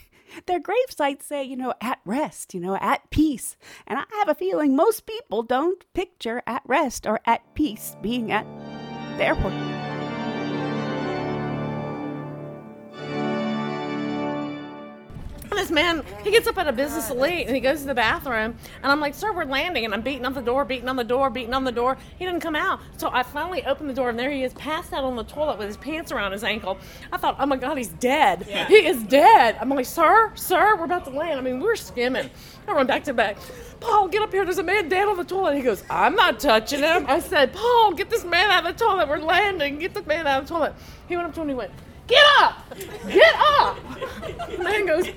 their 0.46 0.60
grave 0.60 0.78
sites 0.90 1.26
say, 1.26 1.44
you 1.44 1.56
know, 1.56 1.74
at 1.82 2.00
rest, 2.06 2.54
you 2.54 2.60
know, 2.60 2.78
at 2.80 3.10
peace. 3.10 3.58
And 3.88 4.00
I 4.00 4.04
have 4.20 4.30
a 4.30 4.36
feeling 4.36 4.76
most 4.76 5.06
people 5.06 5.44
don't 5.44 5.84
picture 5.94 6.42
at 6.46 6.62
rest 6.66 7.06
or 7.06 7.20
at 7.26 7.56
peace 7.56 7.96
being 8.02 8.32
at 8.32 8.46
the 9.18 9.26
airport. 9.26 9.75
This 15.56 15.72
man, 15.72 16.04
he 16.24 16.32
gets 16.32 16.48
up 16.48 16.58
at 16.58 16.68
a 16.68 16.72
business 16.72 17.10
elite 17.10 17.48
and 17.48 17.56
he 17.56 17.62
goes 17.62 17.82
to 17.82 17.88
the 17.88 17.96
bathroom, 17.96 18.56
and 18.84 18.92
I'm 18.92 19.00
like, 19.00 19.14
"Sir, 19.14 19.34
we're 19.34 19.46
landing," 19.46 19.86
and 19.86 19.94
I'm 19.94 20.02
beating 20.02 20.26
on 20.26 20.34
the 20.34 20.42
door, 20.42 20.66
beating 20.66 20.90
on 20.90 20.96
the 20.96 21.04
door, 21.04 21.30
beating 21.30 21.54
on 21.54 21.64
the 21.64 21.72
door. 21.72 21.98
He 22.18 22.26
didn't 22.26 22.42
come 22.42 22.56
out, 22.56 22.80
so 22.98 23.10
I 23.12 23.24
finally 23.24 23.66
opened 23.66 23.90
the 23.90 23.94
door, 23.94 24.10
and 24.10 24.20
there 24.20 24.32
he 24.32 24.44
is, 24.44 24.54
passed 24.54 24.94
out 24.94 25.04
on 25.04 25.16
the 25.16 25.24
toilet 25.24 25.58
with 25.58 25.68
his 25.68 25.78
pants 25.78 26.12
around 26.12 26.32
his 26.32 26.44
ankle. 26.44 26.78
I 27.12 27.18
thought, 27.18 27.36
"Oh 27.40 27.46
my 27.46 27.58
God, 27.58 27.78
he's 27.78 27.90
dead! 27.90 28.44
He 28.44 28.88
is 28.88 29.02
dead!" 29.04 29.58
I'm 29.60 29.70
like, 29.70 29.86
"Sir, 29.86 30.32
sir, 30.36 30.76
we're 30.76 30.86
about 30.86 31.06
to 31.06 31.12
land." 31.12 31.40
I 31.40 31.44
mean, 31.44 31.60
we're 31.60 31.76
skimming. 31.76 32.30
I 32.68 32.74
run 32.74 32.88
back 32.88 33.04
to 33.06 33.14
back. 33.14 33.38
Paul, 33.80 34.08
get 34.08 34.22
up 34.22 34.32
here. 34.32 34.44
There's 34.46 34.58
a 34.58 34.64
man 34.64 34.90
dead 34.90 35.08
on 35.08 35.18
the 35.18 35.24
toilet. 35.24 35.56
He 35.56 35.62
goes, 35.62 35.84
I'm 35.90 36.16
not 36.16 36.40
touching 36.40 36.80
him. 36.80 37.06
I 37.08 37.20
said, 37.20 37.54
Paul, 37.54 37.94
get 37.94 38.10
this 38.10 38.26
man 38.26 38.50
out 38.50 38.66
of 38.66 38.78
the 38.78 38.84
toilet. 38.84 39.08
We're 39.08 39.20
landing. 39.20 39.78
Get 39.78 39.94
this 39.94 40.06
man 40.06 40.26
out 40.26 40.42
of 40.42 40.48
the 40.48 40.54
toilet. 40.54 40.74
He 41.08 41.16
went 41.16 41.28
up 41.28 41.36
to 41.36 41.42
him 41.42 41.50
and 41.50 41.52
he 41.52 41.56
went, 41.56 41.72
Get 42.08 42.24
up! 42.40 42.64
Get 43.08 43.36
up! 43.36 43.78
Man 44.60 44.86
goes, 44.86 45.08
and 45.08 45.16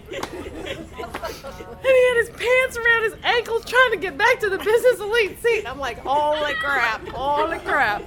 he 1.82 2.08
had 2.08 2.16
his 2.16 2.30
pants 2.30 2.76
around 2.76 3.02
his 3.04 3.14
ankles 3.22 3.64
trying 3.64 3.90
to 3.92 3.96
get 3.98 4.16
back 4.16 4.40
to 4.40 4.48
the 4.48 4.58
business 4.58 5.00
elite 5.00 5.42
seat. 5.42 5.64
I'm 5.68 5.78
like, 5.78 5.98
holy 5.98 6.54
crap, 6.54 7.06
holy 7.08 7.58
crap. 7.60 8.02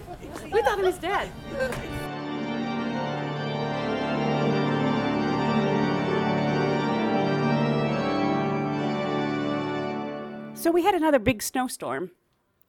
We 0.52 0.62
thought 0.62 0.78
he 0.78 0.84
was 0.84 0.98
dead. 0.98 1.32
So 10.56 10.70
we 10.72 10.84
had 10.84 10.94
another 10.94 11.20
big 11.20 11.41
snowstorm, 11.41 12.12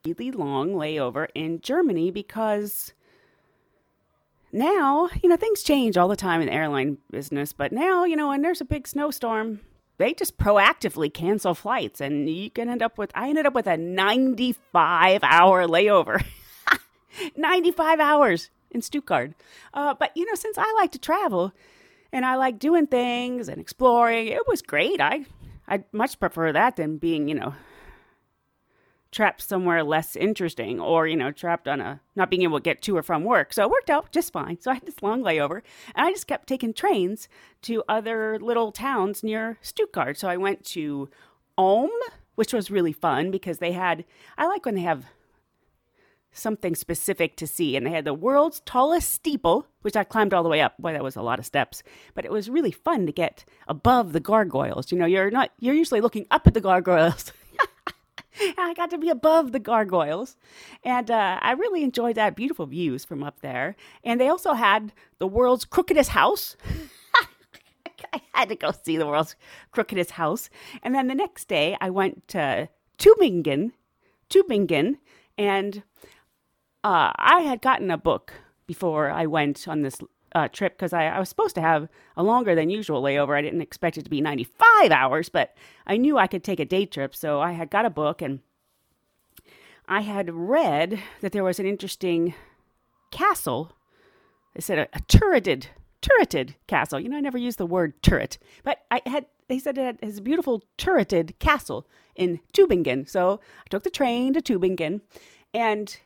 really 0.07 0.31
long 0.31 0.70
layover 0.70 1.29
in 1.35 1.61
Germany 1.61 2.11
because 2.11 2.94
now, 4.53 5.09
you 5.23 5.29
know, 5.29 5.37
things 5.37 5.62
change 5.62 5.97
all 5.97 6.09
the 6.09 6.17
time 6.17 6.41
in 6.41 6.47
the 6.47 6.53
airline 6.53 6.99
business, 7.11 7.53
but 7.53 7.73
now, 7.73 8.05
you 8.05 8.17
know, 8.17 8.29
when 8.29 8.43
there's 8.43 8.61
a 8.61 8.67
big 8.67 8.87
snowstorm, 8.87 9.61
they 9.99 10.12
just 10.15 10.37
proactively 10.37 11.12
cancel 11.12 11.55
flights 11.55 12.01
and 12.01 12.29
you 12.29 12.51
can 12.51 12.69
end 12.69 12.83
up 12.83 12.99
with 12.99 13.11
I 13.15 13.29
ended 13.29 13.47
up 13.47 13.55
with 13.55 13.67
a 13.67 13.77
95 13.77 15.21
hour 15.23 15.67
layover. 15.67 16.25
95 17.37 18.01
hours 18.01 18.51
in 18.71 18.83
Stuttgart. 18.83 19.33
Uh, 19.73 19.95
but 19.95 20.11
you 20.17 20.27
know, 20.27 20.35
since 20.35 20.59
I 20.59 20.73
like 20.77 20.93
to 20.93 20.99
travel 20.99 21.53
and 22.12 22.25
I 22.25 22.37
like 22.37 22.59
doing 22.59 22.87
things 22.87 23.49
and 23.49 23.61
exploring, 23.61 24.29
it 24.29 24.47
was 24.47 24.62
great. 24.62 25.01
I 25.01 25.25
I 25.69 25.85
much 25.93 26.19
prefer 26.19 26.53
that 26.53 26.77
than 26.77 26.99
being, 26.99 27.29
you 27.29 27.35
know, 27.35 27.55
trapped 29.12 29.42
somewhere 29.42 29.85
less 29.85 30.16
interesting 30.16 30.81
or, 30.81 31.07
you 31.07 31.14
know, 31.14 31.31
trapped 31.31 31.68
on 31.68 31.81
a 31.81 32.01
not 32.16 32.31
being 32.31 32.42
able 32.42 32.59
to 32.59 32.62
get 32.62 32.81
to 32.83 32.96
or 32.96 33.03
from 33.03 33.22
work. 33.22 33.53
So 33.53 33.62
it 33.62 33.70
worked 33.70 33.90
out 33.90 34.11
just 34.11 34.33
fine. 34.33 34.59
So 34.61 34.70
I 34.70 34.75
had 34.75 34.87
this 34.87 35.03
long 35.03 35.22
layover 35.22 35.61
and 35.94 36.07
I 36.07 36.11
just 36.11 36.27
kept 36.27 36.48
taking 36.48 36.72
trains 36.72 37.29
to 37.62 37.85
other 37.88 38.38
little 38.40 38.72
towns 38.72 39.22
near 39.22 39.59
Stuttgart. 39.61 40.18
So 40.18 40.29
I 40.29 40.38
went 40.38 40.64
to 40.66 41.11
Ulm, 41.59 41.90
which 42.35 42.55
was 42.55 42.70
really 42.70 42.94
fun 42.94 43.31
because 43.31 43.59
they 43.59 43.72
had, 43.72 44.05
I 44.38 44.46
like 44.46 44.64
when 44.64 44.75
they 44.75 44.81
have 44.81 45.05
something 46.33 46.75
specific 46.75 47.37
to 47.37 47.46
see. 47.46 47.77
And 47.77 47.87
they 47.87 47.90
had 47.90 48.07
the 48.07 48.14
world's 48.14 48.61
tallest 48.61 49.11
steeple, 49.11 49.66
which 49.83 49.96
I 49.96 50.05
climbed 50.05 50.33
all 50.33 50.42
the 50.42 50.48
way 50.48 50.62
up. 50.62 50.79
Boy, 50.79 50.94
that 50.94 51.05
was 51.05 51.16
a 51.16 51.22
lot 51.22 51.38
of 51.38 51.44
steps. 51.44 51.83
But 52.14 52.25
it 52.25 52.33
was 52.33 52.48
really 52.48 52.70
fun 52.70 53.05
to 53.05 53.12
get 53.12 53.44
above 53.68 54.14
the 54.14 54.20
gargoyles. 54.20 54.90
You 54.90 54.98
know, 54.98 55.05
you're 55.05 55.31
not, 55.31 55.51
you're 55.59 55.75
usually 55.75 56.01
looking 56.01 56.27
up 56.31 56.46
at 56.46 56.55
the 56.55 56.61
gargoyles. 56.62 57.33
I 58.59 58.75
got 58.75 58.90
to 58.90 58.99
be 58.99 59.09
above 59.09 59.53
the 59.53 59.59
gargoyles. 59.59 60.37
And 60.85 61.11
uh, 61.11 61.38
I 61.40 61.53
really 61.53 61.83
enjoyed 61.83 62.16
that. 62.16 62.37
Beautiful 62.37 62.66
views 62.66 63.05
from 63.05 63.23
up 63.23 63.40
there. 63.40 63.77
And 64.05 64.21
they 64.21 64.29
also 64.29 64.55
had 64.55 64.92
the 65.18 65.27
world's 65.27 65.64
crookedest 65.64 66.09
house. 66.09 66.57
I 68.12 68.21
had 68.33 68.49
to 68.49 68.57
go 68.57 68.73
see 68.73 68.97
the 68.97 69.07
world's 69.07 69.37
crookedest 69.73 70.12
house. 70.12 70.51
And 70.83 70.95
then 70.95 71.09
the 71.09 71.14
next 71.14 71.49
day, 71.49 71.77
I 71.81 71.90
went 71.90 72.29
to 72.29 72.68
Tübingen, 72.99 73.73
Tübingen, 74.29 74.97
and 75.38 75.83
uh, 76.85 77.12
I 77.16 77.40
had 77.40 77.62
gotten 77.62 77.90
a 77.90 77.99
book 77.99 78.33
before 78.66 79.11
I 79.11 79.27
went 79.27 79.66
on 79.68 79.83
this 79.83 79.99
uh, 80.35 80.49
trip 80.49 80.77
because 80.77 80.92
I, 80.92 81.07
I, 81.07 81.18
was 81.18 81.29
supposed 81.29 81.55
to 81.57 81.61
have 81.61 81.88
a 82.16 82.23
longer 82.23 82.55
than 82.55 82.71
usual 82.71 83.03
layover. 83.03 83.37
I 83.37 83.42
didn't 83.42 83.61
expect 83.61 83.99
it 83.99 84.05
to 84.05 84.11
be 84.11 84.21
95 84.21 84.90
hours, 84.90 85.29
but 85.29 85.55
I 85.87 85.97
knew 85.97 86.18
I 86.18 86.27
could 86.27 86.45
take 86.45 86.61
a 86.61 86.64
day 86.64 86.87
trip. 86.87 87.14
So 87.14 87.40
I 87.40 87.53
had 87.53 87.71
got 87.71 87.87
a 87.87 87.90
book 87.90 88.23
and 88.23 88.40
I 89.87 90.01
had 90.01 90.33
read 90.33 91.01
that 91.21 91.33
there 91.33 91.45
was 91.45 91.59
an 91.59 91.66
interesting 91.66 92.35
castle. 93.11 93.73
They 94.55 94.61
said 94.61 94.79
a, 94.79 94.88
a 94.92 95.01
turreted, 95.09 95.68
turreted 96.01 96.57
castle. 96.66 97.01
You 97.01 97.09
know, 97.09 97.16
I 97.16 97.21
never 97.21 97.38
used 97.38 97.59
the 97.59 97.66
word 97.66 98.03
turret, 98.03 98.38
but 98.64 98.79
I 98.90 99.03
had. 99.07 99.27
They 99.49 99.59
said 99.59 99.77
it 99.77 100.03
has 100.03 100.16
a 100.16 100.23
beautiful 100.23 100.62
turreted 100.79 101.38
castle 101.38 101.87
in 102.16 102.40
Tübingen. 102.55 103.07
So 103.07 103.38
I 103.59 103.68
took 103.68 103.83
the 103.83 103.90
train 103.90 104.33
to 104.33 104.40
Tübingen, 104.40 105.03
and 105.53 105.99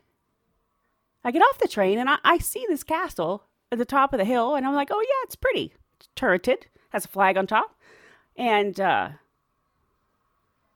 I 1.27 1.33
get 1.33 1.43
off 1.43 1.59
the 1.59 1.67
train 1.67 1.99
and 1.99 2.09
I, 2.09 2.19
I 2.25 2.39
see 2.39 2.65
this 2.69 2.85
castle 2.85 3.43
at 3.77 3.79
the 3.79 3.85
top 3.85 4.13
of 4.13 4.19
the 4.19 4.25
hill, 4.25 4.55
and 4.55 4.67
I'm 4.67 4.75
like, 4.75 4.89
oh 4.91 5.01
yeah, 5.01 5.25
it's 5.25 5.37
pretty. 5.37 5.73
It's 5.99 6.09
turreted, 6.17 6.67
has 6.91 7.05
a 7.05 7.09
flag 7.09 7.37
on 7.37 7.47
top, 7.47 7.77
and 8.37 8.79
uh, 8.81 9.11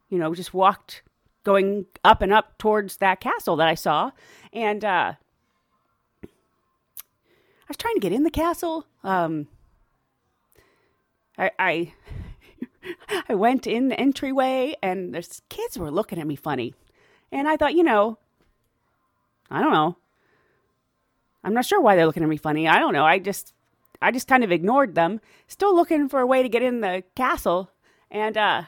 you 0.08 0.18
know, 0.18 0.34
just 0.34 0.54
walked 0.54 1.02
going 1.42 1.86
up 2.04 2.20
and 2.20 2.32
up 2.32 2.58
towards 2.58 2.98
that 2.98 3.20
castle 3.20 3.56
that 3.56 3.68
I 3.68 3.74
saw, 3.74 4.10
and 4.52 4.84
uh, 4.84 5.14
I 6.22 6.28
was 7.68 7.76
trying 7.76 7.94
to 7.94 8.00
get 8.00 8.12
in 8.12 8.22
the 8.22 8.30
castle. 8.30 8.86
Um, 9.02 9.48
I, 11.38 11.50
I 11.58 11.94
I 13.28 13.34
went 13.34 13.66
in 13.66 13.88
the 13.88 13.98
entryway, 13.98 14.76
and 14.82 15.14
the 15.14 15.40
kids 15.48 15.78
were 15.78 15.90
looking 15.90 16.18
at 16.18 16.26
me 16.26 16.36
funny, 16.36 16.74
and 17.32 17.48
I 17.48 17.56
thought, 17.56 17.74
you 17.74 17.82
know, 17.82 18.18
I 19.50 19.62
don't 19.62 19.72
know. 19.72 19.96
I'm 21.42 21.54
not 21.54 21.64
sure 21.64 21.80
why 21.80 21.96
they're 21.96 22.06
looking 22.06 22.22
at 22.22 22.28
me 22.28 22.36
funny. 22.36 22.68
I 22.68 22.78
don't 22.78 22.92
know. 22.92 23.04
I 23.04 23.18
just 23.18 23.54
I 24.02 24.10
just 24.10 24.28
kind 24.28 24.44
of 24.44 24.52
ignored 24.52 24.94
them, 24.94 25.20
still 25.46 25.74
looking 25.74 26.08
for 26.08 26.20
a 26.20 26.26
way 26.26 26.42
to 26.42 26.48
get 26.48 26.62
in 26.62 26.80
the 26.80 27.02
castle, 27.14 27.70
and 28.10 28.36
uh 28.36 28.62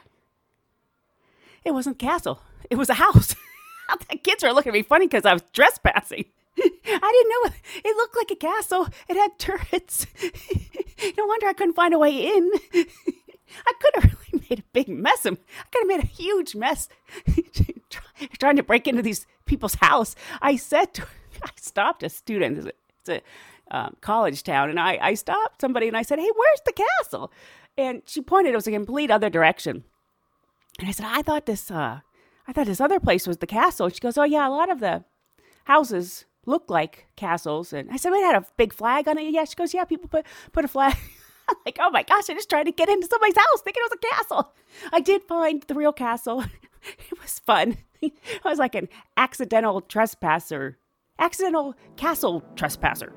it 1.64 1.72
wasn't 1.72 1.98
castle. 1.98 2.40
It 2.70 2.76
was 2.76 2.90
a 2.90 2.94
house. 2.94 3.35
the 4.11 4.16
kids 4.16 4.42
were 4.42 4.52
looking 4.52 4.70
at 4.70 4.74
me 4.74 4.82
funny 4.82 5.06
because 5.06 5.24
I 5.24 5.32
was 5.32 5.44
trespassing. 5.52 6.24
I 6.58 6.62
didn't 6.64 7.30
know 7.30 7.44
it. 7.46 7.87
It 7.87 7.96
looked 7.96 8.16
like 8.16 8.30
a 8.30 8.37
castle. 8.37 8.88
It 9.08 9.16
had 9.16 9.38
turrets. 9.38 10.06
no 11.16 11.26
wonder 11.26 11.46
I 11.46 11.52
couldn't 11.52 11.74
find 11.74 11.94
a 11.94 11.98
way 11.98 12.26
in. 12.37 12.50
I 12.74 13.72
could 13.80 13.94
have 13.94 14.04
really 14.04 14.46
made 14.50 14.58
a 14.61 14.64
big 14.72 14.88
mess. 14.88 15.24
I 15.24 15.30
could 15.30 15.80
have 15.80 15.87
made 15.87 16.02
a 16.02 16.06
huge 16.06 16.54
mess 16.54 16.88
trying 18.38 18.56
to 18.56 18.62
break 18.62 18.87
into 18.87 19.02
these 19.02 19.26
people's 19.46 19.76
house. 19.76 20.14
I 20.40 20.56
said 20.56 20.94
to 20.94 21.06
I 21.44 21.50
stopped 21.57 22.02
a 22.02 22.09
student. 22.09 22.59
It's 22.59 22.66
a, 22.66 22.72
it's 23.00 23.09
a 23.09 23.76
um, 23.76 23.96
college 24.00 24.42
town, 24.42 24.70
and 24.70 24.78
I, 24.78 24.98
I 25.00 25.14
stopped 25.14 25.61
somebody 25.61 25.88
and 25.88 25.96
I 25.96 26.02
said, 26.02 26.18
"Hey, 26.18 26.31
where's 26.35 26.61
the 26.64 26.72
castle?" 26.72 27.33
And 27.76 28.02
she 28.07 28.20
pointed. 28.20 28.52
It 28.52 28.57
was 28.57 28.66
a 28.66 28.72
complete 28.72 29.11
other 29.11 29.31
direction. 29.31 29.85
And 30.78 30.88
I 30.88 30.92
said, 30.92 31.07
"I 31.09 31.22
thought 31.22 31.46
this, 31.46 31.70
uh, 31.70 32.00
I 32.46 32.52
thought 32.52 32.66
this 32.66 32.81
other 32.81 33.00
place 33.00 33.26
was 33.26 33.38
the 33.38 33.46
castle." 33.46 33.87
And 33.87 33.94
She 33.94 34.00
goes, 34.00 34.18
"Oh 34.18 34.24
yeah, 34.24 34.46
a 34.46 34.50
lot 34.50 34.70
of 34.70 34.81
the 34.81 35.05
houses 35.64 36.26
look 36.44 36.68
like 36.68 37.07
castles." 37.16 37.72
And 37.72 37.90
I 37.90 37.96
said, 37.96 38.12
"It 38.12 38.24
had 38.24 38.37
a 38.42 38.46
big 38.57 38.72
flag 38.72 39.09
on 39.09 39.18
it." 39.18 39.33
Yeah. 39.33 39.44
She 39.44 39.55
goes, 39.57 39.72
"Yeah, 39.74 39.85
people 39.85 40.09
put 40.09 40.26
put 40.52 40.64
a 40.64 40.68
flag." 40.68 40.96
Like, 41.66 41.76
"Oh 41.81 41.90
my 41.90 42.02
gosh! 42.02 42.31
I 42.31 42.35
just 42.35 42.48
tried 42.48 42.64
to 42.64 42.72
get 42.72 42.88
into 42.88 43.07
somebody's 43.09 43.37
house, 43.37 43.61
thinking 43.62 43.83
it 43.85 43.90
was 43.90 43.98
a 44.00 44.14
castle." 44.14 44.55
I 44.92 45.00
did 45.00 45.22
find 45.24 45.62
the 45.64 45.74
real 45.74 45.92
castle. 45.92 46.44
it 47.11 47.20
was 47.20 47.40
fun. 47.40 47.76
I 48.02 48.11
was 48.44 48.59
like 48.59 48.74
an 48.74 48.88
accidental 49.16 49.81
trespasser 49.81 50.78
accidental 51.22 51.74
castle 51.96 52.42
trespasser. 52.56 53.12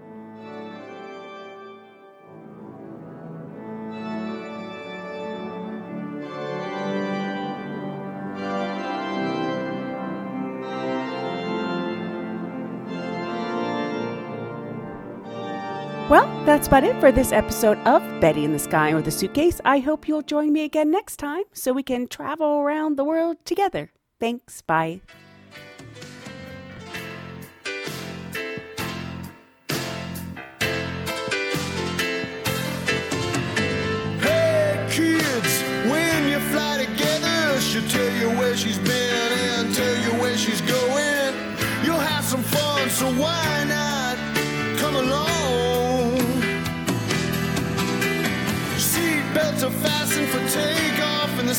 Well, 16.07 16.27
that's 16.45 16.67
about 16.67 16.83
it 16.83 16.99
for 16.99 17.11
this 17.11 17.31
episode 17.31 17.79
of 17.79 18.03
Betty 18.21 18.45
in 18.45 18.53
the 18.53 18.59
Sky 18.59 18.93
with 18.93 19.07
a 19.07 19.11
Suitcase. 19.11 19.59
I 19.65 19.79
hope 19.79 20.07
you'll 20.07 20.21
join 20.21 20.53
me 20.53 20.63
again 20.63 20.91
next 20.91 21.17
time 21.17 21.45
so 21.51 21.73
we 21.73 21.81
can 21.81 22.07
travel 22.07 22.59
around 22.59 22.95
the 22.95 23.03
world 23.03 23.37
together. 23.43 23.91
Thanks. 24.19 24.61
Bye. 24.61 25.01